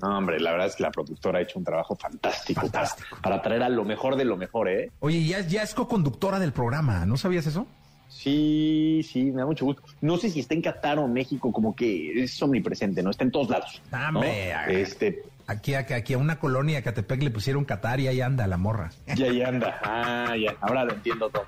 [0.00, 3.08] No, hombre, la verdad es que la productora ha hecho un trabajo fantástico, Fantástico.
[3.10, 4.92] Para, para traer a lo mejor de lo mejor, ¿eh?
[5.00, 7.66] Oye, ya, ya es co-conductora del programa, ¿no sabías eso?
[8.08, 9.82] Sí, sí, me da mucho gusto.
[10.00, 13.10] No sé si está en Qatar o México, como que es omnipresente, ¿no?
[13.10, 13.80] Está en todos lados.
[13.90, 13.98] ¿no?
[13.98, 18.46] Dame, Este, Aquí, aquí, aquí a una colonia, Catepec, le pusieron Qatar y ahí anda
[18.46, 18.90] la morra.
[19.06, 19.78] ya, ya anda.
[19.82, 20.54] Ah, ya.
[20.60, 21.46] Ahora lo entiendo todo.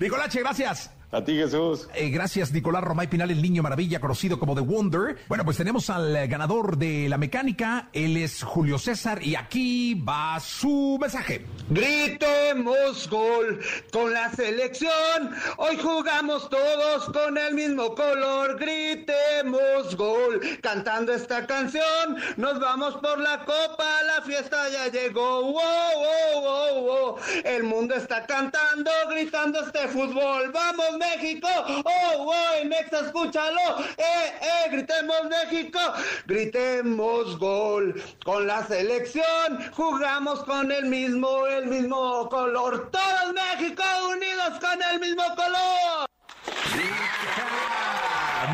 [0.00, 0.90] Nicolache, gracias.
[1.12, 1.88] A ti, Jesús.
[1.94, 5.16] Eh, gracias, Nicolás Romay Pinal, el niño maravilla, conocido como The Wonder.
[5.28, 7.90] Bueno, pues tenemos al eh, ganador de la mecánica.
[7.92, 11.46] Él es Julio César y aquí va su mensaje.
[11.70, 13.60] Gritemos gol
[13.92, 15.30] con la selección.
[15.58, 18.58] Hoy jugamos todos con el mismo color.
[18.58, 22.16] Gritemos gol cantando esta canción.
[22.36, 24.02] Nos vamos por la copa.
[24.06, 25.42] La fiesta ya llegó.
[25.42, 27.16] Wow, wow, wow, wow.
[27.44, 30.50] El mundo está cantando, gritando este fútbol.
[30.52, 31.48] Vamos México.
[31.84, 33.80] Oh, wow, Nexa, escúchalo.
[33.96, 35.78] Eh, eh, gritemos México.
[36.26, 39.72] Gritemos gol con la selección.
[39.72, 42.90] Jugamos con el mismo, el mismo color.
[42.90, 46.06] Todos México unidos con el mismo color.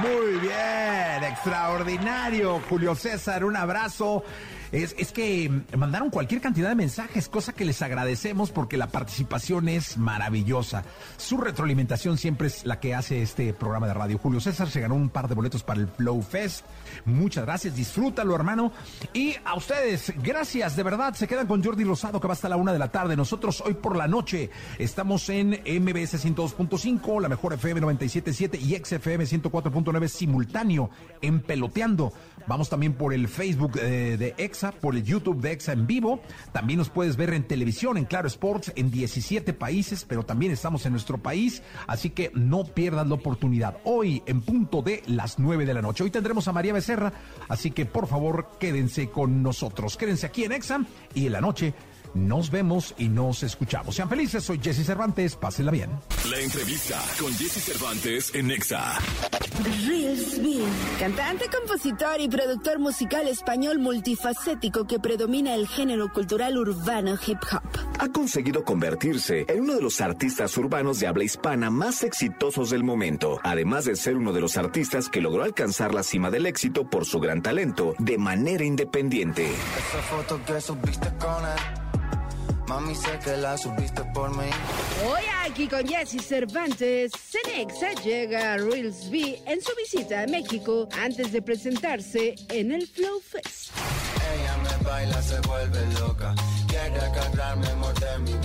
[0.01, 4.25] Muy bien, extraordinario, Julio César, un abrazo.
[4.73, 9.69] Es, es que mandaron cualquier cantidad de mensajes, cosa que les agradecemos porque la participación
[9.69, 10.85] es maravillosa.
[11.19, 14.19] Su retroalimentación siempre es la que hace este programa de radio.
[14.19, 16.65] Julio César se ganó un par de boletos para el Flow Fest.
[17.05, 18.73] Muchas gracias, disfrútalo, hermano.
[19.13, 22.57] Y a ustedes, gracias, de verdad, se quedan con Jordi Rosado que va hasta la
[22.57, 23.17] una de la tarde.
[23.17, 29.25] Nosotros hoy por la noche estamos en MBS 102.5, la mejor FM 97.7 y XFM
[29.25, 32.13] 104.9 simultáneo en Peloteando.
[32.47, 34.35] Vamos también por el Facebook eh, de
[34.71, 36.21] Por el YouTube de EXA en vivo.
[36.53, 40.87] También nos puedes ver en televisión, en Claro Sports, en 17 países, pero también estamos
[40.87, 41.63] en nuestro país.
[41.89, 43.79] Así que no pierdas la oportunidad.
[43.85, 46.05] Hoy, en punto de las 9 de la noche.
[46.05, 47.13] Hoy tendremos a María Becerra,
[47.49, 49.97] así que por favor quédense con nosotros.
[49.97, 50.85] Quédense aquí en EXA
[51.15, 51.75] y en la noche
[52.15, 53.95] nos vemos y nos escuchamos.
[53.95, 55.91] Sean felices, soy Jesse Cervantes, pásenla bien.
[56.31, 58.99] La entrevista con Jesse Cervantes en Nexa.
[59.87, 60.63] Reelsby,
[60.99, 67.63] cantante, compositor y productor musical español multifacético que predomina el género cultural urbano hip hop.
[67.99, 72.85] Ha conseguido convertirse en uno de los artistas urbanos de habla hispana más exitosos del
[72.85, 76.89] momento, además de ser uno de los artistas que logró alcanzar la cima del éxito
[76.89, 79.47] por su gran talento de manera independiente.
[79.51, 82.02] Esa foto que subiste con él,
[82.69, 84.51] mami sé que la subiste por mí.
[85.07, 91.33] Hoy aquí con Jesse Cervantes, Cenexa llega a Reelsby en su visita a México antes
[91.33, 93.73] de presentarse en el Flow Fest.
[94.35, 96.35] Ella me baila, se vuelve loca.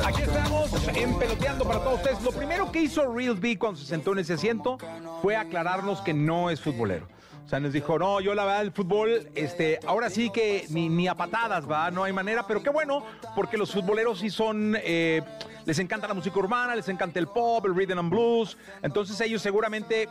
[0.06, 2.22] Aquí estamos en Peloteando para todos ustedes.
[2.22, 4.78] Lo primero que hizo Real B cuando se sentó en ese asiento
[5.22, 7.08] fue aclararnos que no es futbolero.
[7.48, 10.90] O sea, nos dijo, no, yo la verdad, el fútbol, este, ahora sí que ni,
[10.90, 13.06] ni a patadas, va, no hay manera, pero qué bueno,
[13.38, 15.22] porque los futboleros sí son, eh,
[15.66, 19.42] les encanta la música urbana, les encanta el pop, el rhythm and blues, entonces ellos
[19.42, 20.10] seguramente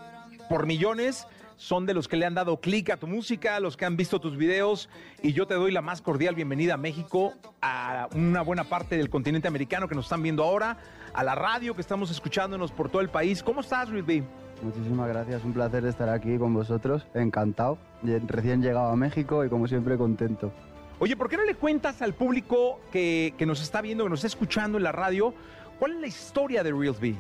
[0.49, 1.27] por millones
[1.59, 4.19] son de los que le han dado clic a tu música, los que han visto
[4.19, 4.89] tus videos,
[5.23, 9.11] y yo te doy la más cordial bienvenida a México, a una buena parte del
[9.11, 10.79] continente americano que nos están viendo ahora,
[11.13, 13.43] a la radio que estamos escuchándonos por todo el país.
[13.43, 14.25] ¿Cómo estás, B?
[14.63, 17.79] Muchísimas gracias, un placer estar aquí con vosotros, encantado.
[18.27, 20.51] Recién llegado a México y como siempre contento.
[20.99, 24.21] Oye, ¿por qué no le cuentas al público que, que nos está viendo, que nos
[24.21, 25.35] está escuchando en la radio,
[25.79, 27.15] cuál es la historia de Real B?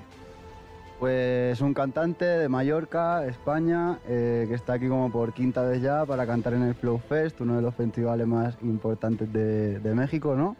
[0.99, 6.07] Pues un cantante de Mallorca, España, eh, que está aquí como por quinta vez ya
[6.07, 10.34] para cantar en el Flow Fest, uno de los festivales más importantes de, de México,
[10.34, 10.57] ¿no?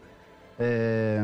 [0.59, 1.23] Eh,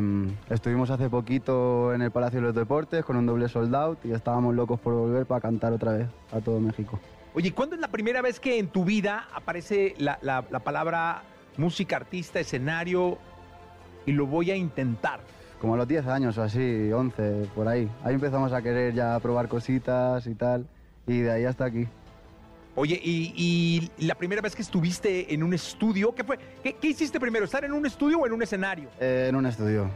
[0.50, 4.12] estuvimos hace poquito en el Palacio de los Deportes con un doble sold out y
[4.12, 7.00] estábamos locos por volver para cantar otra vez a todo México.
[7.34, 11.24] Oye, ¿cuándo es la primera vez que en tu vida aparece la, la- la palabra
[11.58, 13.18] música, artista, escenario
[14.06, 15.20] y lo voy a intentar?
[15.60, 17.90] Como a los 10 años o así, 11, por ahí.
[18.04, 20.68] Ahí empezamos a querer ya probar cositas y tal,
[21.08, 21.88] y de ahí hasta aquí.
[22.76, 26.40] Oye, y, y la primera vez que estuviste en un estudio, ¿qué fue?
[26.64, 27.46] ¿Qué, qué hiciste primero?
[27.46, 28.90] ¿Estar en un estudio o en un escenario?
[29.00, 29.88] Eh, en un estudio.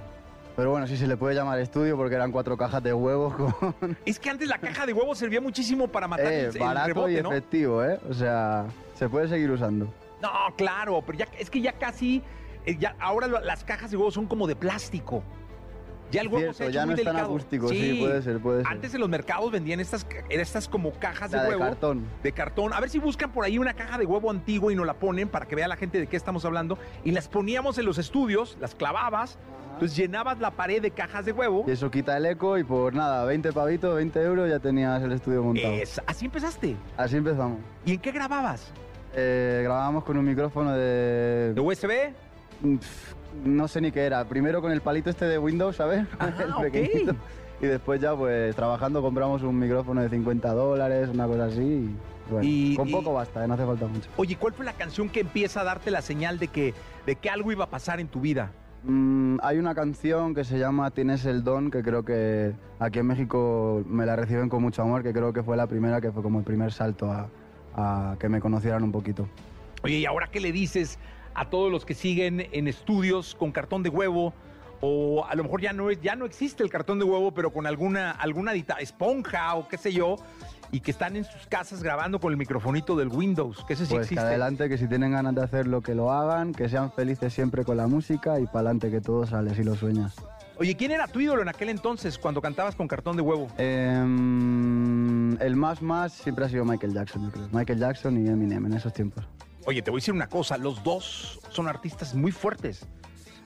[0.56, 3.98] Pero bueno, sí se le puede llamar estudio porque eran cuatro cajas de huevos con...
[4.06, 6.88] Es que antes la caja de huevos servía muchísimo para matar Eh, el, el barato
[6.88, 7.32] rebote, y ¿no?
[7.32, 8.00] efectivo, ¿eh?
[8.10, 8.66] O sea,
[8.96, 9.86] se puede seguir usando.
[10.22, 12.22] No, claro, pero ya, es que ya casi,
[12.66, 15.24] eh, ya, ahora las cajas de huevos son como de plástico.
[16.12, 18.22] Ya el huevo Cierto, se ha hecho ya muy no es tan acústico, sí, puede
[18.22, 18.72] ser, puede ser.
[18.72, 21.62] Antes en los mercados vendían estas, estas como cajas de La de huevo.
[21.64, 22.06] cartón.
[22.24, 22.74] De cartón.
[22.74, 25.28] A ver si buscan por ahí una caja de huevo antigua y nos la ponen
[25.28, 26.78] para que vea la gente de qué estamos hablando.
[27.04, 29.38] Y las poníamos en los estudios, las clavabas,
[29.74, 31.66] entonces llenabas la pared de cajas de huevo.
[31.68, 35.12] Y eso quita el eco y por nada, 20 pavitos, 20 euros, ya tenías el
[35.12, 35.74] estudio montado.
[35.74, 36.76] Es- así empezaste.
[36.96, 37.60] Así empezamos.
[37.86, 38.72] ¿Y en qué grababas?
[39.14, 41.54] Eh, grabábamos con un micrófono de...
[41.54, 42.14] ¿De USB?
[42.80, 44.26] Pff, No sé ni qué era.
[44.26, 46.06] Primero con el palito este de Windows, ¿sabes?
[46.40, 46.62] el ok.
[46.62, 47.16] pequeñito.
[47.62, 51.62] Y después ya, pues, trabajando compramos un micrófono de 50 dólares, una cosa así.
[51.62, 51.96] Y,
[52.32, 53.48] bueno, Y- con y- poco basta, ¿eh?
[53.48, 54.10] no hace falta mucho.
[54.18, 56.74] Oye, ¿cuál fue la canción que empieza a darte la señal de que,
[57.06, 58.52] de que algo iba a pasar en tu vida?
[58.84, 63.08] Mm, hay una canción que se llama Tienes el don, que creo que aquí en
[63.08, 66.22] México me la reciben con mucho amor, que creo que fue la primera, que fue
[66.22, 67.28] como el primer salto a,
[67.76, 69.28] a que me conocieran un poquito.
[69.84, 71.00] Oye, ¿y ahora qué le dices
[71.38, 74.34] a todos los que siguen en estudios con cartón de huevo?
[74.82, 77.52] O a lo mejor ya no, es, ya no existe el cartón de huevo, pero
[77.52, 80.18] con alguna, alguna dita- esponja o qué sé yo,
[80.72, 83.96] y que están en sus casas grabando con el microfonito del Windows, que ese sí
[83.96, 84.20] Pues que existe.
[84.28, 87.78] adelante, que si tienen ganas de hacerlo, que lo hagan, que sean felices siempre con
[87.78, 90.14] la música y para adelante, que todo sale si lo sueñas.
[90.60, 93.48] Oye, ¿quién era tu ídolo en aquel entonces cuando cantabas con cartón de huevo?
[93.58, 97.48] Em, el más más siempre ha sido Michael Jackson, yo creo.
[97.52, 99.24] Michael Jackson y Eminem en esos tiempos.
[99.68, 102.86] Oye, te voy a decir una cosa, los dos son artistas muy fuertes,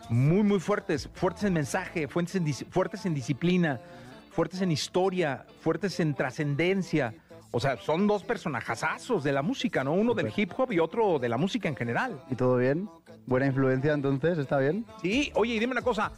[0.07, 3.81] muy, muy fuertes, fuertes en mensaje, fuertes en, dis- fuertes en disciplina,
[4.29, 7.15] fuertes en historia, fuertes en trascendencia.
[7.49, 9.93] O sea, son dos personajazazos de la música, ¿no?
[9.93, 12.21] Uno del hip hop y otro de la música en general.
[12.29, 12.87] ¿Y todo bien?
[13.25, 14.37] ¿Buena influencia entonces?
[14.37, 14.85] ¿Está bien?
[15.01, 16.11] Sí, oye, y dime una cosa,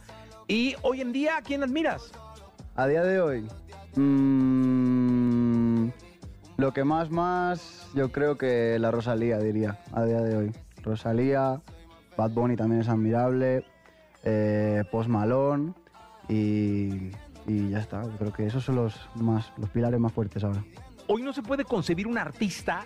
[0.46, 2.12] ¿y hoy en día a quién admiras?
[2.76, 3.48] A día de hoy,
[3.96, 5.88] mm,
[6.56, 10.52] lo que más más, yo creo que la Rosalía diría, a día de hoy.
[10.82, 11.60] Rosalía,
[12.16, 13.64] Bad Bunny también es admirable,
[14.22, 15.72] eh, Post Malone
[16.28, 17.10] y,
[17.46, 18.02] y ya está.
[18.04, 20.62] Yo creo que esos son los, más, los pilares más fuertes ahora.
[21.08, 22.84] Hoy no se puede concebir un artista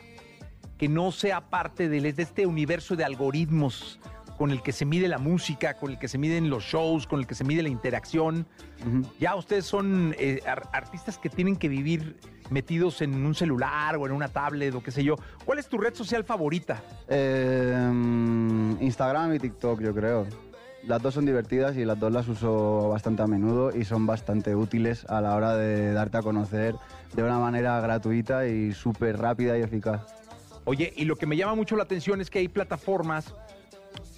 [0.76, 3.98] que no sea parte del- de este universo de algoritmos
[4.38, 7.18] con el que se mide la música, con el que se miden los shows, con
[7.18, 8.46] el que se mide la interacción.
[9.18, 12.16] Ya ustedes son eh, ar- artistas que tienen que vivir
[12.50, 15.16] metidos en un celular o en una tablet o qué sé yo.
[15.44, 16.82] ¿Cuál es tu red social favorita?
[17.08, 17.88] Eh,
[18.80, 20.26] Instagram y TikTok, yo creo.
[20.84, 24.54] Las dos son divertidas y las dos las uso bastante a menudo y son bastante
[24.54, 26.76] útiles a la hora de darte a conocer
[27.14, 30.02] de una manera gratuita y súper rápida y eficaz.
[30.64, 33.34] Oye, y lo que me llama mucho la atención es que hay plataformas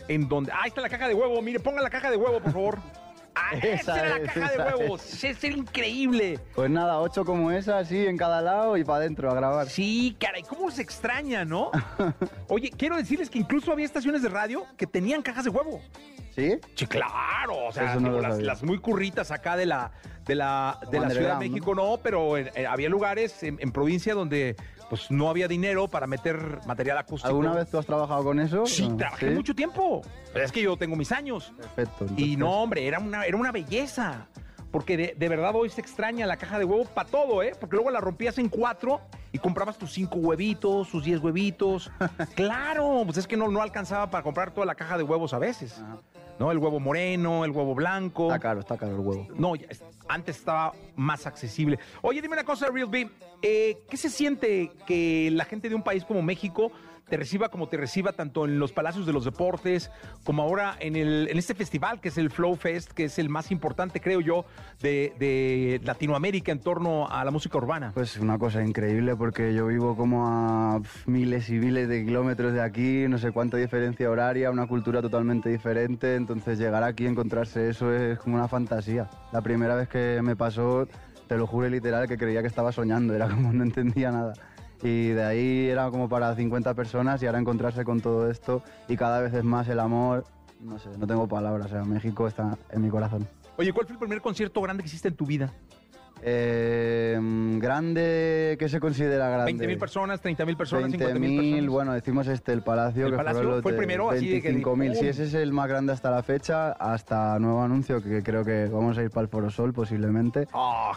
[0.09, 0.53] en donde...
[0.53, 1.41] ¡Ah, ahí está la caja de huevo!
[1.41, 2.79] Mire, ponga la caja de huevo, por favor.
[3.35, 5.25] ¡Ah, esa, Esa era la es, caja de huevos!
[5.25, 6.39] ¡Es increíble!
[6.55, 9.69] Pues nada, ocho como esa, así en cada lado y para adentro a grabar.
[9.69, 11.71] Sí, caray, ¿cómo se extraña, no?
[12.49, 15.81] Oye, quiero decirles que incluso había estaciones de radio que tenían cajas de huevo.
[16.35, 16.59] ¿Sí?
[16.75, 17.67] Sí, claro.
[17.67, 19.91] O sea, no las, muy curritas acá de la,
[20.27, 23.73] de la, de la Ciudad de México no, pero eh, eh, había lugares en, en
[23.73, 24.57] provincia donde
[24.91, 27.29] pues no había dinero para meter material acústico.
[27.29, 28.67] ¿Alguna vez tú has trabajado con eso?
[28.67, 30.03] Sí, No, trabajé mucho tiempo.
[30.33, 31.53] Pero es que yo tengo mis años.
[31.77, 32.07] Perfecto.
[32.17, 34.27] Y no, hombre, era una, era una belleza.
[34.73, 37.53] Porque de, de verdad hoy se extraña la caja de huevo para todo, ¿eh?
[37.59, 39.01] Porque luego la rompías en cuatro
[39.33, 41.91] y comprabas tus cinco huevitos, sus diez huevitos.
[42.35, 45.39] claro, pues es que no, no alcanzaba para comprar toda la caja de huevos a
[45.39, 45.81] veces.
[46.39, 46.51] ¿No?
[46.51, 48.25] El huevo moreno, el huevo blanco.
[48.27, 49.29] Está caro, está caro el huevo.
[49.35, 49.67] No, ya
[50.11, 51.79] antes estaba más accesible.
[52.03, 53.09] Oye, dime una cosa, Real B.
[53.43, 56.73] eh, ¿Qué se siente que la gente de un país como México
[57.11, 59.91] te reciba como te reciba tanto en los palacios de los deportes
[60.25, 63.29] como ahora en, el, en este festival que es el Flow Fest, que es el
[63.29, 64.47] más importante, creo yo,
[64.81, 67.91] de, de Latinoamérica en torno a la música urbana?
[67.93, 72.63] Pues una cosa increíble porque yo vivo como a miles y miles de kilómetros de
[72.63, 77.69] aquí, no sé cuánta diferencia horaria, una cultura totalmente diferente, entonces llegar aquí y encontrarse
[77.69, 79.11] eso es como una fantasía.
[79.33, 80.87] La primera vez que me pasó,
[81.27, 84.33] te lo juro literal que creía que estaba soñando, era como no entendía nada.
[84.83, 88.97] Y de ahí era como para 50 personas y ahora encontrarse con todo esto y
[88.97, 90.25] cada vez es más el amor,
[90.61, 93.27] no sé, no tengo palabras, o sea, México está en mi corazón.
[93.57, 95.53] Oye, ¿cuál fue el primer concierto grande que hiciste en tu vida?
[96.23, 97.19] Eh,
[97.59, 99.67] grande, ¿qué se considera grande?
[99.67, 101.67] 20.000 personas, 30.000 personas, 50.000 20.000, personas.
[101.71, 104.11] bueno, decimos este, el Palacio, ¿El que Palacio los fue el primero?
[104.11, 104.63] Así de que 25.000.
[104.63, 104.95] ¡pum!
[104.95, 108.67] Si ese es el más grande hasta la fecha, hasta nuevo anuncio, que creo que
[108.67, 110.47] vamos a ir para el Foro Sol posiblemente.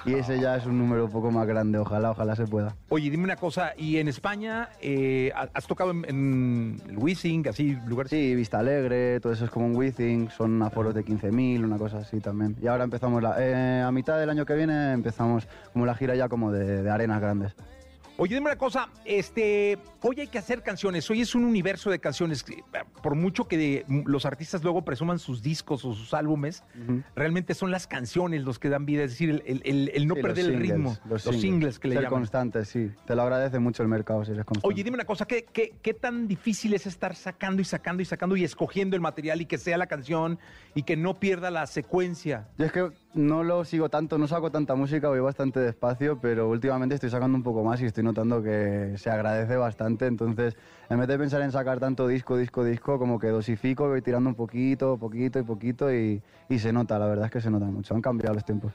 [0.05, 2.75] Y ese ya es un número un poco más grande, ojalá, ojalá se pueda.
[2.89, 7.77] Oye, dime una cosa, ¿y en España eh, has tocado en, en el Wizzing, así,
[7.87, 8.09] lugares?
[8.09, 11.99] Sí, Vista Alegre, todo eso es como un Wizzing, son aforos de 15.000, una cosa
[11.99, 12.55] así también.
[12.61, 16.15] Y ahora empezamos, la, eh, a mitad del año que viene empezamos como la gira
[16.15, 17.53] ya como de, de arenas grandes.
[18.15, 21.97] Oye, dime una cosa, este, hoy hay que hacer canciones, hoy es un universo de
[21.97, 22.45] canciones.
[23.01, 26.63] Por mucho que los artistas luego presuman sus discos o sus álbumes,
[27.15, 30.13] realmente son las canciones los que dan vida, es decir, el, el- el- el no
[30.13, 31.79] Sí, perder el ritmo, los, singles.
[31.79, 32.19] que le Ser llaman.
[32.19, 32.91] constante, sí.
[33.07, 34.71] Te lo agradece mucho el mercado si eres constante.
[34.71, 38.05] Oye, dime una cosa, ¿qué, qué, qué tan difícil es estar sacando y sacando y
[38.05, 40.37] sacando y escogiendo el material y que sea la canción
[40.75, 42.47] y que no pierda la secuencia?
[42.59, 46.49] Yo es que no lo sigo tanto, no saco tanta música, voy bastante despacio, pero
[46.49, 50.07] últimamente estoy sacando un poco más y estoy notando que se agradece bastante.
[50.07, 50.55] Entonces,
[50.89, 54.29] en vez de pensar en sacar tanto disco, disco, disco, como que dosifico, voy tirando
[54.29, 57.65] un poquito, poquito y poquito y, y se nota, la verdad es que se nota
[57.65, 57.93] mucho.
[57.93, 58.73] Han cambiado los tiempos.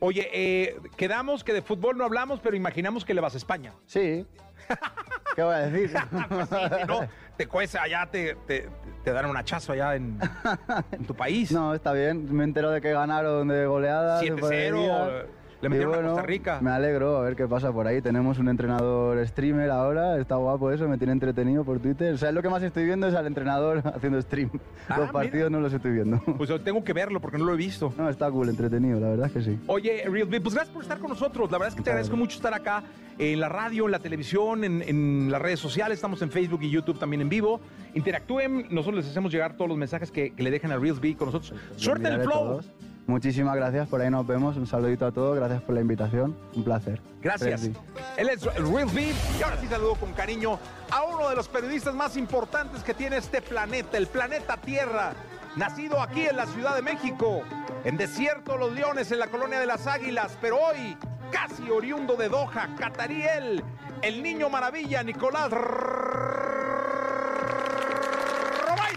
[0.00, 3.72] Oye, eh, quedamos que de fútbol no hablamos, pero imaginamos que le vas a España.
[3.86, 4.26] Sí.
[5.36, 5.96] ¿Qué voy a decir?
[6.28, 7.00] Pues sí, si no,
[7.36, 8.68] te cuesta allá, te, te,
[9.04, 10.18] te dan un hachazo allá en,
[10.92, 11.52] en tu país.
[11.52, 12.34] No, está bien.
[12.34, 14.20] Me entero de que ganaron de goleada.
[14.20, 15.26] de 7-0, podería.
[15.60, 16.58] Le metieron a bueno, Costa Rica.
[16.60, 18.02] Me alegro a ver qué pasa por ahí.
[18.02, 20.18] Tenemos un entrenador streamer ahora.
[20.18, 22.14] Está guapo eso, me tiene entretenido por Twitter.
[22.14, 24.50] O sea, lo que más estoy viendo es al entrenador haciendo stream.
[24.88, 26.20] Ah, los partidos no los estoy viendo.
[26.36, 27.92] Pues yo tengo que verlo porque no lo he visto.
[27.96, 29.58] No, está cool, entretenido, la verdad es que sí.
[29.66, 31.50] Oye, Real pues gracias por estar con nosotros.
[31.50, 32.82] La verdad es que te agradezco mucho estar acá
[33.18, 35.96] en la radio, en la televisión, en, en las redes sociales.
[35.96, 37.60] Estamos en Facebook y YouTube también en vivo.
[37.94, 38.66] Interactúen.
[38.70, 41.28] Nosotros les hacemos llegar todos los mensajes que, que le dejen a Real Beat con
[41.28, 41.54] nosotros.
[41.76, 42.38] Suerte en el flow.
[42.38, 42.72] todos.
[43.06, 44.56] Muchísimas gracias, por ahí nos vemos.
[44.56, 46.36] Un saludito a todos, gracias por la invitación.
[46.54, 47.00] Un placer.
[47.20, 47.60] Gracias.
[47.60, 47.76] Freddy.
[48.16, 49.14] Él es el Real Beat.
[49.38, 50.58] Y ahora sí saludo con cariño
[50.90, 55.12] a uno de los periodistas más importantes que tiene este planeta, el planeta Tierra.
[55.54, 57.42] Nacido aquí en la Ciudad de México,
[57.84, 60.98] en Desierto Los Leones, en la colonia de las Águilas, pero hoy
[61.30, 63.64] casi oriundo de Doha, Catariel,
[64.02, 65.66] el niño maravilla, Nicolás Romay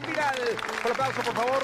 [0.05, 0.39] Piral.
[0.83, 1.63] Un aplauso, por favor.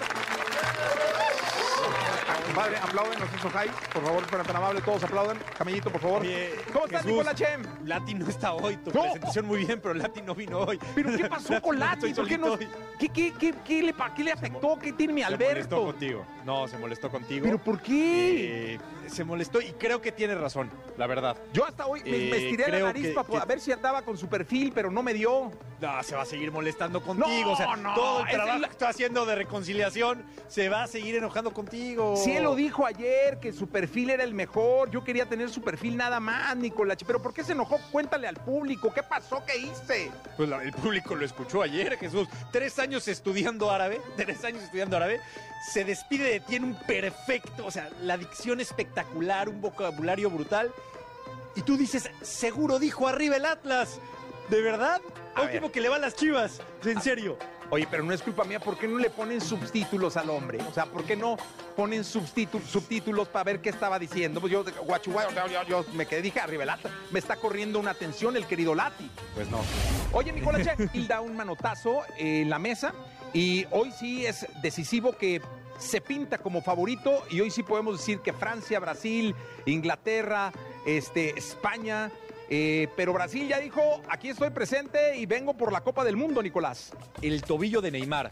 [2.54, 3.70] Padre, aplauden, los hizo Jai.
[3.93, 5.38] Por favor, fueran tan amables, todos aplauden.
[5.58, 6.24] Camellito, por favor.
[6.72, 7.62] ¿Cómo estás, Nicolás Chem?
[7.86, 9.02] Lati no está hoy, tu No.
[9.02, 10.80] presentación muy bien, pero Lati no vino hoy.
[10.93, 12.14] ¿Pero qué pasó con Lati?
[12.14, 12.58] ¿Por qué no?
[12.58, 14.78] ¿Qué, qué, qué, qué le, pa- qué le afectó?
[14.80, 15.84] ¿Qué tiene mi Se molestó Alberto?
[15.86, 16.26] contigo.
[16.46, 17.43] No, se molestó contigo.
[17.46, 18.76] ¿Pero por qué?
[18.76, 18.80] Eh,
[19.10, 21.38] se molestó y creo que tiene razón, la verdad.
[21.53, 23.72] Yo hasta hoy me, me Eh, estiré la nariz que- para que- a ver si
[23.72, 25.51] andaba con su perfil, pero no me dio.
[25.82, 27.47] No, se va a seguir molestando contigo.
[27.47, 30.84] No, o sea, no, todo el trabajo el- que está haciendo de reconciliación se va
[30.84, 32.16] a seguir enojando contigo.
[32.18, 35.62] Si él lo dijo ayer, que su perfil era el mejor, yo quería tener su
[35.62, 36.97] perfil nada más, Nicolás.
[37.06, 37.78] Pero ¿por qué se enojó?
[37.91, 39.43] Cuéntale al público, ¿qué pasó?
[39.45, 40.12] ¿Qué hice?
[40.38, 42.28] Pues la- el público lo escuchó ayer, Jesús.
[42.51, 45.20] Tres años estudiando árabe, tres años estudiando árabe.
[45.74, 48.95] Se despide de ti en un perfecto, o sea, la dicción espectacular,
[49.50, 50.72] un vocabulario brutal.
[51.56, 54.00] Y tú dices, seguro dijo arriba el Atlas.
[54.50, 55.02] ¿De verdad?
[55.34, 55.72] A Último ver.
[55.72, 56.62] que le va a las chivas.
[56.84, 57.38] En serio.
[57.72, 60.60] Oye, pero no es culpa mía, ¿por qué no le ponen subtítulos al hombre?
[60.70, 61.36] O sea, ¿por qué no
[61.76, 64.39] ponen subtítu- subtítulos para ver qué estaba diciendo?
[64.39, 66.93] Pues yo, guachu, guachu, yo, yo- yo me quedé, dije, arriba el Atlas.
[67.10, 69.10] Me está corriendo una atención el querido Lati.
[69.34, 69.62] Pues no.
[70.12, 70.62] Oye, Nicolás,
[70.93, 72.93] Che, da un manotazo en la mesa
[73.34, 75.41] y hoy sí es decisivo que
[75.78, 80.51] se pinta como favorito y hoy sí podemos decir que Francia, Brasil, Inglaterra,
[80.86, 82.11] este, España,
[82.49, 86.41] eh, pero Brasil ya dijo, aquí estoy presente y vengo por la Copa del Mundo,
[86.41, 86.91] Nicolás.
[87.21, 88.30] el tobillo de Neymar.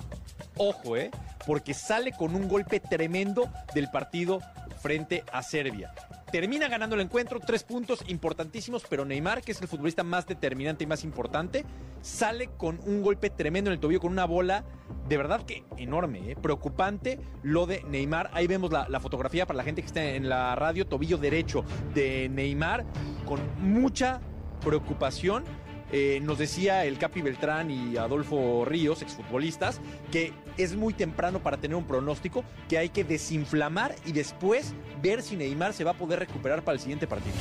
[0.58, 1.10] Ojo, ¿eh?
[1.48, 4.40] Porque sale con un golpe tremendo del partido
[4.82, 5.94] frente a Serbia.
[6.34, 10.84] Termina ganando el encuentro, tres puntos importantísimos, pero Neymar, que es el futbolista más determinante
[10.84, 11.64] y más importante,
[12.02, 14.66] sale con un golpe tremendo en el tobillo, con una bola
[15.08, 16.36] de verdad que enorme, ¿eh?
[16.36, 18.32] preocupante lo de Neymar.
[18.34, 22.28] Ahí vemos la, fotografía para la gente que está en la radio, tobillo derecho de
[22.30, 22.84] Neymar,
[23.28, 24.20] con mucha
[24.66, 25.44] preocupación.
[25.92, 29.80] Eh, nos decía el Capi Beltrán y Adolfo Ríos, exfutbolistas,
[30.12, 34.74] que es muy temprano para tener un pronóstico, que hay que desinflamar y después
[35.04, 37.36] ver si Neymar se va a poder recuperar para el siguiente partido.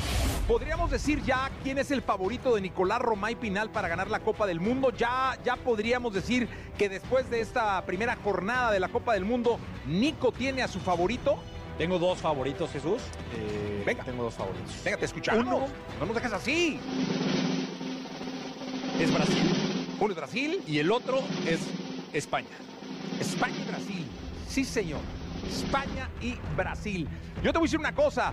[0.49, 4.47] ¿Podríamos decir ya quién es el favorito de Nicolás Romay Pinal para ganar la Copa
[4.47, 4.91] del Mundo?
[4.91, 9.61] Ya, ya podríamos decir que después de esta primera jornada de la Copa del Mundo,
[9.87, 11.39] Nico tiene a su favorito.
[11.79, 13.01] Tengo dos favoritos, Jesús.
[13.37, 14.03] Eh, Venga.
[14.05, 14.73] Tengo dos favoritos.
[14.85, 15.47] Venga, te escuchamos.
[15.47, 15.69] Uno.
[16.01, 16.81] No nos dejes así.
[19.01, 21.61] Es Brasil Uno es Brasil, y el otro es
[22.13, 22.49] España.
[23.21, 24.07] España y Brasil.
[24.49, 25.01] Sí, señor.
[25.53, 27.09] España y Brasil.
[27.43, 28.33] Yo te voy a decir una cosa.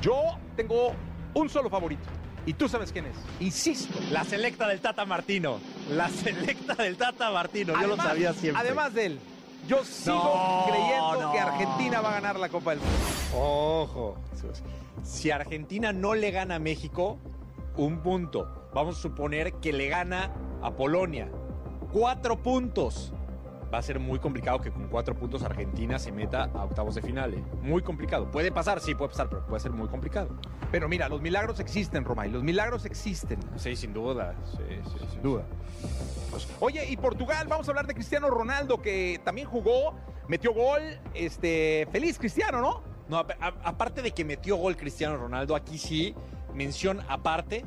[0.00, 0.92] Yo tengo
[1.34, 2.02] un solo favorito.
[2.46, 3.16] Y tú sabes quién es.
[3.40, 3.98] Insisto.
[4.10, 5.58] La selecta del Tata Martino.
[5.90, 7.72] La selecta del Tata Martino.
[7.80, 8.60] Yo lo sabía siempre.
[8.62, 9.18] Además de él,
[9.66, 11.32] yo sigo No, creyendo no.
[11.32, 12.96] que Argentina va a ganar la Copa del Mundo.
[13.34, 14.16] Ojo.
[15.02, 17.18] Si Argentina no le gana a México,
[17.76, 18.68] un punto.
[18.74, 20.30] Vamos a suponer que le gana
[20.62, 21.30] a Polonia.
[21.92, 23.12] Cuatro puntos.
[23.74, 27.02] Va a ser muy complicado que con cuatro puntos Argentina se meta a octavos de
[27.02, 27.34] final.
[27.34, 27.42] ¿eh?
[27.60, 28.30] Muy complicado.
[28.30, 30.28] Puede pasar, sí, puede pasar, pero puede ser muy complicado.
[30.70, 32.30] Pero mira, los milagros existen, Romay.
[32.30, 33.40] Los milagros existen.
[33.56, 34.36] Sí, sin duda.
[34.52, 34.62] Sí,
[34.92, 35.42] sí, Sin duda.
[36.30, 39.96] Pues, oye, y Portugal, vamos a hablar de Cristiano Ronaldo, que también jugó,
[40.28, 40.80] metió gol.
[41.12, 42.82] Este, feliz Cristiano, ¿no?
[43.08, 46.14] No, a- a- aparte de que metió gol Cristiano Ronaldo, aquí sí,
[46.54, 47.64] mención aparte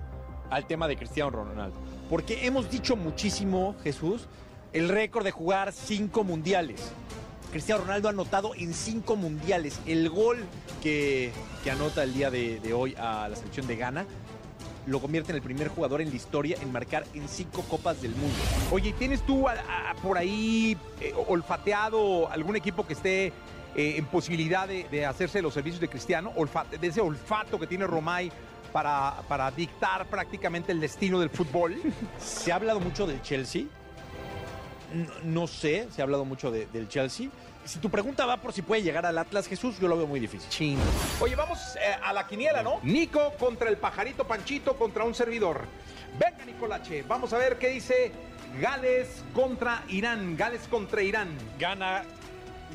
[0.50, 1.78] al tema de Cristiano Ronaldo.
[2.10, 4.30] Porque hemos dicho muchísimo, Jesús,
[4.78, 6.92] el récord de jugar cinco mundiales.
[7.52, 9.80] Cristiano Ronaldo ha anotado en cinco mundiales.
[9.88, 10.46] El gol
[10.84, 11.32] que,
[11.72, 14.06] anota el día de, hoy a la selección de Ghana
[14.86, 18.12] lo convierte en el primer jugador en la historia en marcar en cinco copas del
[18.12, 18.38] mundo.
[18.72, 19.46] Oye, ¿tienes tú
[20.02, 23.26] por ahí eh, olfateado algún equipo que esté
[23.76, 26.32] eh, en posibilidad de, hacerse los servicios de Cristiano?
[26.38, 28.32] Olfa- de ese olfato que tiene Romay
[28.72, 31.76] para, para dictar prácticamente el destino del fútbol.
[32.20, 33.66] Se ha hablado mucho del Chelsea.
[35.24, 37.30] No, sé, se ha hablado mucho de- del Chelsea.
[37.66, 40.20] Si tu pregunta va por si puede llegar al Atlas, Jesús, yo lo veo muy
[40.22, 40.50] difícil.
[40.50, 40.80] Chin.
[41.20, 42.80] Oye, vamos eh, a la quiniela, ¿no?
[42.84, 45.66] Nico contra el pajarito Panchito contra un servidor.
[46.18, 48.14] Venga, Nicolache, vamos a ver qué dice
[48.62, 50.38] Gales contra Irán.
[50.38, 51.38] Gales contra Irán.
[51.60, 52.04] Gana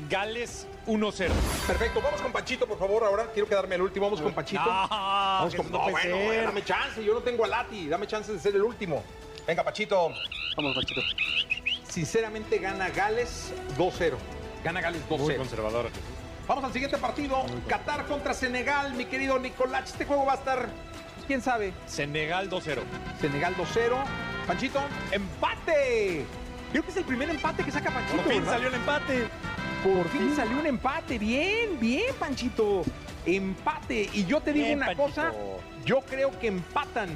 [0.07, 1.29] Gales 1-0.
[1.65, 3.03] Perfecto, vamos con Panchito, por favor.
[3.03, 4.05] Ahora quiero quedarme el último.
[4.05, 4.63] Vamos con Panchito.
[4.63, 5.79] No, vamos Jesús, con.
[5.81, 7.03] no No, bueno, dame chance.
[7.03, 7.87] Yo no tengo a Lati.
[7.87, 9.03] Dame chance de ser el último.
[9.47, 10.09] Venga, Pachito.
[10.55, 11.01] Vamos, Panchito.
[11.93, 14.15] Sinceramente gana Gales 2-0.
[14.63, 15.19] Gana Gales 2-0.
[15.19, 15.89] Muy conservador.
[16.47, 17.45] Vamos al siguiente partido.
[17.67, 19.91] Qatar contra Senegal, mi querido Nicolás.
[19.91, 20.69] Este juego va a estar,
[21.27, 21.71] quién sabe.
[21.85, 22.79] Senegal 2-0.
[23.21, 24.03] Senegal 2-0.
[24.47, 24.81] Panchito,
[25.11, 26.25] empate.
[26.71, 28.23] Creo que es el primer empate que saca Panchito.
[28.23, 28.53] Por fin ¿verdad?
[28.53, 29.27] salió el empate.
[29.83, 31.19] Por fin salió un empate.
[31.19, 32.81] Bien, bien, Panchito.
[33.23, 34.09] Empate.
[34.13, 35.07] Y yo te digo Bien, una Panchito.
[35.09, 35.31] cosa.
[35.85, 37.09] Yo creo que empatan.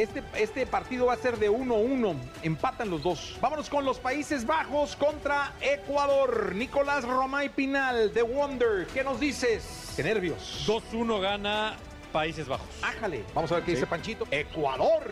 [0.00, 2.16] Este, este partido va a ser de 1-1.
[2.42, 3.36] Empatan los dos.
[3.38, 6.54] Vámonos con los Países Bajos contra Ecuador.
[6.54, 8.86] Nicolás Romay Pinal, The Wonder.
[8.86, 9.92] ¿Qué nos dices?
[9.96, 10.64] Qué nervios.
[10.66, 11.76] 2-1 gana
[12.12, 12.66] Países Bajos.
[12.80, 13.24] Ájale.
[13.34, 13.74] Vamos a ver qué Sí.
[13.76, 14.26] dice Panchito.
[14.30, 15.02] Ecuador.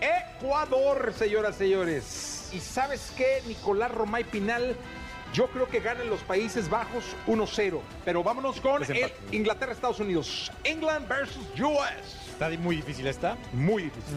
[0.00, 2.48] Ecuador, señoras, señores.
[2.54, 4.74] ¿Y sabes qué, Nicolás Romay Pinal?
[5.34, 7.82] Yo creo que ganan los Países Bajos 1-0.
[8.06, 8.82] Pero vámonos con.
[9.32, 10.50] Inglaterra-Estados Unidos.
[10.64, 12.19] England versus US.
[12.40, 13.36] Está muy difícil esta.
[13.52, 14.16] Muy difícil.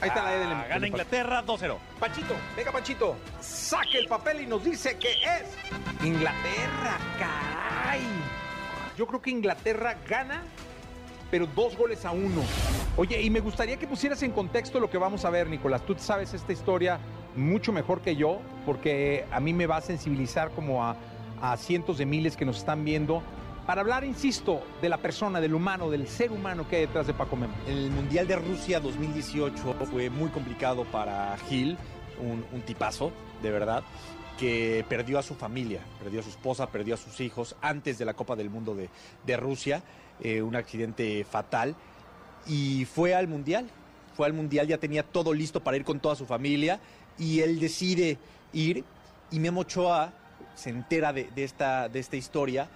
[0.00, 0.86] Ahí está la E del Ah, del Gana empate.
[0.86, 1.76] Inglaterra 2-0.
[1.98, 8.02] Panchito, venga Panchito, saque el papel y nos dice que es Inglaterra, caray.
[8.96, 10.44] Yo creo que Inglaterra gana,
[11.28, 12.42] pero dos goles a uno.
[12.96, 15.82] Oye, y me gustaría que pusieras en contexto lo que vamos a ver, Nicolás.
[15.84, 17.00] Tú sabes esta historia
[17.34, 20.94] mucho mejor que yo, porque a mí me va a sensibilizar como a,
[21.42, 23.24] a cientos de miles que nos están viendo.
[23.68, 27.12] Para hablar, insisto, de la persona, del humano, del ser humano que hay detrás de
[27.12, 27.52] Paco Memo.
[27.66, 31.76] El Mundial de Rusia 2018 fue muy complicado para Gil,
[32.18, 33.12] un, tipazo,
[33.42, 33.82] de verdad,
[34.38, 38.06] que perdió a su familia, perdió a su esposa, perdió a sus hijos antes de
[38.06, 38.88] la Copa del Mundo de,
[39.26, 39.82] de Rusia,
[40.22, 41.76] eh, un accidente fatal,
[42.46, 43.68] y fue al Mundial,
[44.16, 46.80] fue al Mundial, ya tenía todo listo para ir con toda su familia,
[47.18, 48.16] y él decide
[48.54, 48.86] ir,
[49.30, 50.14] y Memo Ochoa
[50.54, 52.70] se entera de, de esta, de esta historia,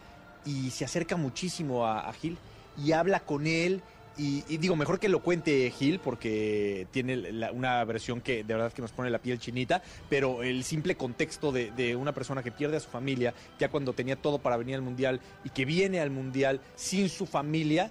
[0.45, 2.36] y se acerca muchísimo a, a Gil
[2.82, 3.82] y habla con él.
[4.18, 8.55] Y, y digo, mejor que lo cuente Gil porque tiene la- una versión que de
[8.55, 12.43] verdad que nos pone la piel chinita, pero el simple contexto de, de una persona
[12.43, 15.64] que pierde a su familia ya cuando tenía todo para venir al Mundial y que
[15.64, 17.90] viene al Mundial sin su familia,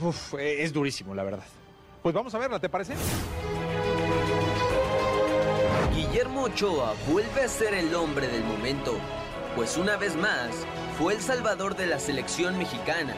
[0.00, 1.44] uf, eh, es durísimo, la verdad.
[2.04, 2.94] Pues vamos a verla, ¿te parece?
[5.92, 8.96] Guillermo Ochoa vuelve a ser el hombre del momento,
[9.56, 10.50] pues una vez más
[10.98, 13.14] fue el salvador de la selección mexicana.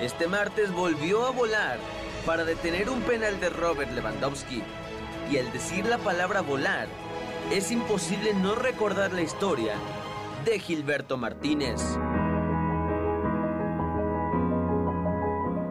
[0.00, 1.78] Este martes volvió a volar
[2.24, 4.62] para detener un penal de Robert Lewandowski.
[5.30, 6.88] Y al decir la palabra volar,
[7.52, 9.74] es imposible no recordar la historia
[10.46, 11.82] de Gilberto Martínez.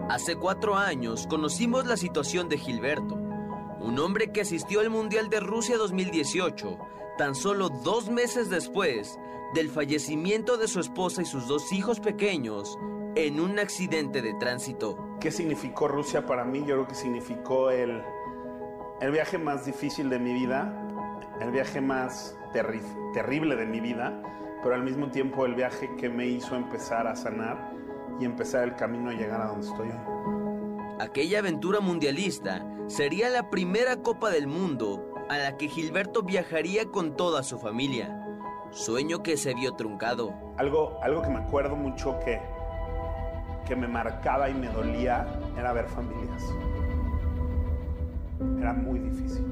[0.09, 5.39] Hace cuatro años conocimos la situación de Gilberto, un hombre que asistió al Mundial de
[5.39, 6.77] Rusia 2018,
[7.17, 9.19] tan solo dos meses después
[9.53, 12.77] del fallecimiento de su esposa y sus dos hijos pequeños
[13.15, 14.97] en un accidente de tránsito.
[15.21, 16.59] ¿Qué significó Rusia para mí?
[16.59, 18.03] Yo creo que significó el,
[18.99, 20.81] el viaje más difícil de mi vida,
[21.39, 24.21] el viaje más terri- terrible de mi vida,
[24.61, 27.71] pero al mismo tiempo el viaje que me hizo empezar a sanar
[28.19, 30.95] y empezar el camino a llegar a donde estoy hoy.
[30.99, 37.15] Aquella aventura mundialista sería la primera Copa del Mundo a la que Gilberto viajaría con
[37.15, 38.21] toda su familia.
[38.71, 40.33] Sueño que se vio truncado.
[40.57, 42.41] Algo, algo que me acuerdo mucho que,
[43.67, 45.25] que me marcaba y me dolía
[45.57, 46.43] era ver familias.
[48.59, 49.45] Era muy difícil.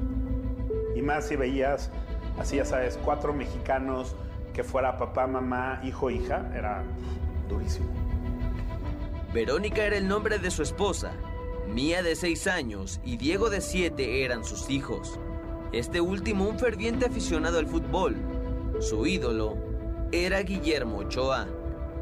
[0.94, 1.90] Y más si veías,
[2.38, 4.14] así ya sabes, cuatro mexicanos
[4.52, 6.84] que fuera papá, mamá, hijo, hija, era
[7.48, 7.88] durísimo.
[9.32, 11.12] Verónica era el nombre de su esposa.
[11.66, 15.18] Mía de seis años y Diego de siete eran sus hijos.
[15.74, 18.14] Este último un ferviente aficionado al fútbol.
[18.78, 19.56] Su ídolo
[20.12, 21.48] era Guillermo Ochoa.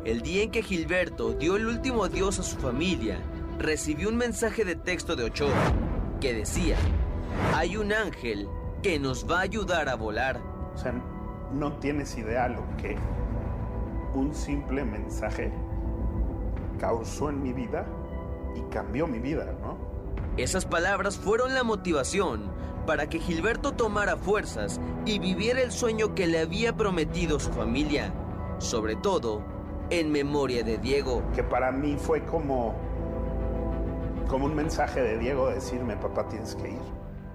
[0.04, 3.18] El día en que Gilberto dio el último adiós a su familia,
[3.58, 5.72] recibió un mensaje de texto de Ochoa
[6.20, 6.76] que decía,
[7.54, 8.46] hay un ángel
[8.82, 10.38] que nos va a ayudar a volar.
[10.74, 10.92] O sea,
[11.50, 12.98] no tienes idea lo que
[14.12, 15.50] un simple mensaje
[16.78, 17.86] causó en mi vida
[18.54, 19.50] y cambió mi vida.
[20.38, 22.50] Esas palabras fueron la motivación
[22.86, 28.14] para que Gilberto tomara fuerzas y viviera el sueño que le había prometido su familia,
[28.58, 29.42] sobre todo
[29.90, 31.22] en memoria de Diego.
[31.34, 32.74] Que para mí fue como,
[34.26, 36.80] como un mensaje de Diego de decirme, papá, tienes que ir.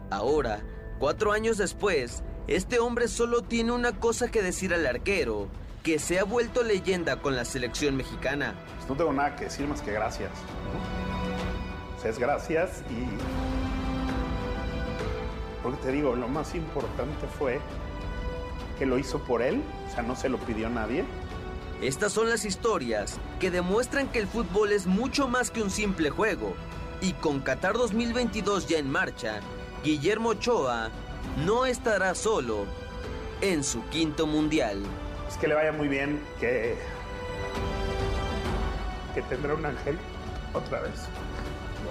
[0.09, 0.63] Ahora,
[0.97, 5.49] cuatro años después, este hombre solo tiene una cosa que decir al arquero,
[5.83, 8.55] que se ha vuelto leyenda con la selección mexicana.
[8.77, 10.31] Pues no tengo nada que decir más que gracias.
[11.97, 13.07] O sea, es gracias y...
[15.63, 17.59] Porque te digo, lo más importante fue
[18.77, 21.03] que lo hizo por él, o sea, no se lo pidió nadie.
[21.81, 26.09] Estas son las historias que demuestran que el fútbol es mucho más que un simple
[26.09, 26.55] juego.
[27.01, 29.41] Y con Qatar 2022 ya en marcha,
[29.83, 30.89] Guillermo Ochoa
[31.45, 32.65] no estará solo
[33.41, 34.83] en su quinto mundial.
[35.27, 36.77] Es que le vaya muy bien, que,
[39.13, 39.97] que tendrá un ángel
[40.53, 41.07] otra vez.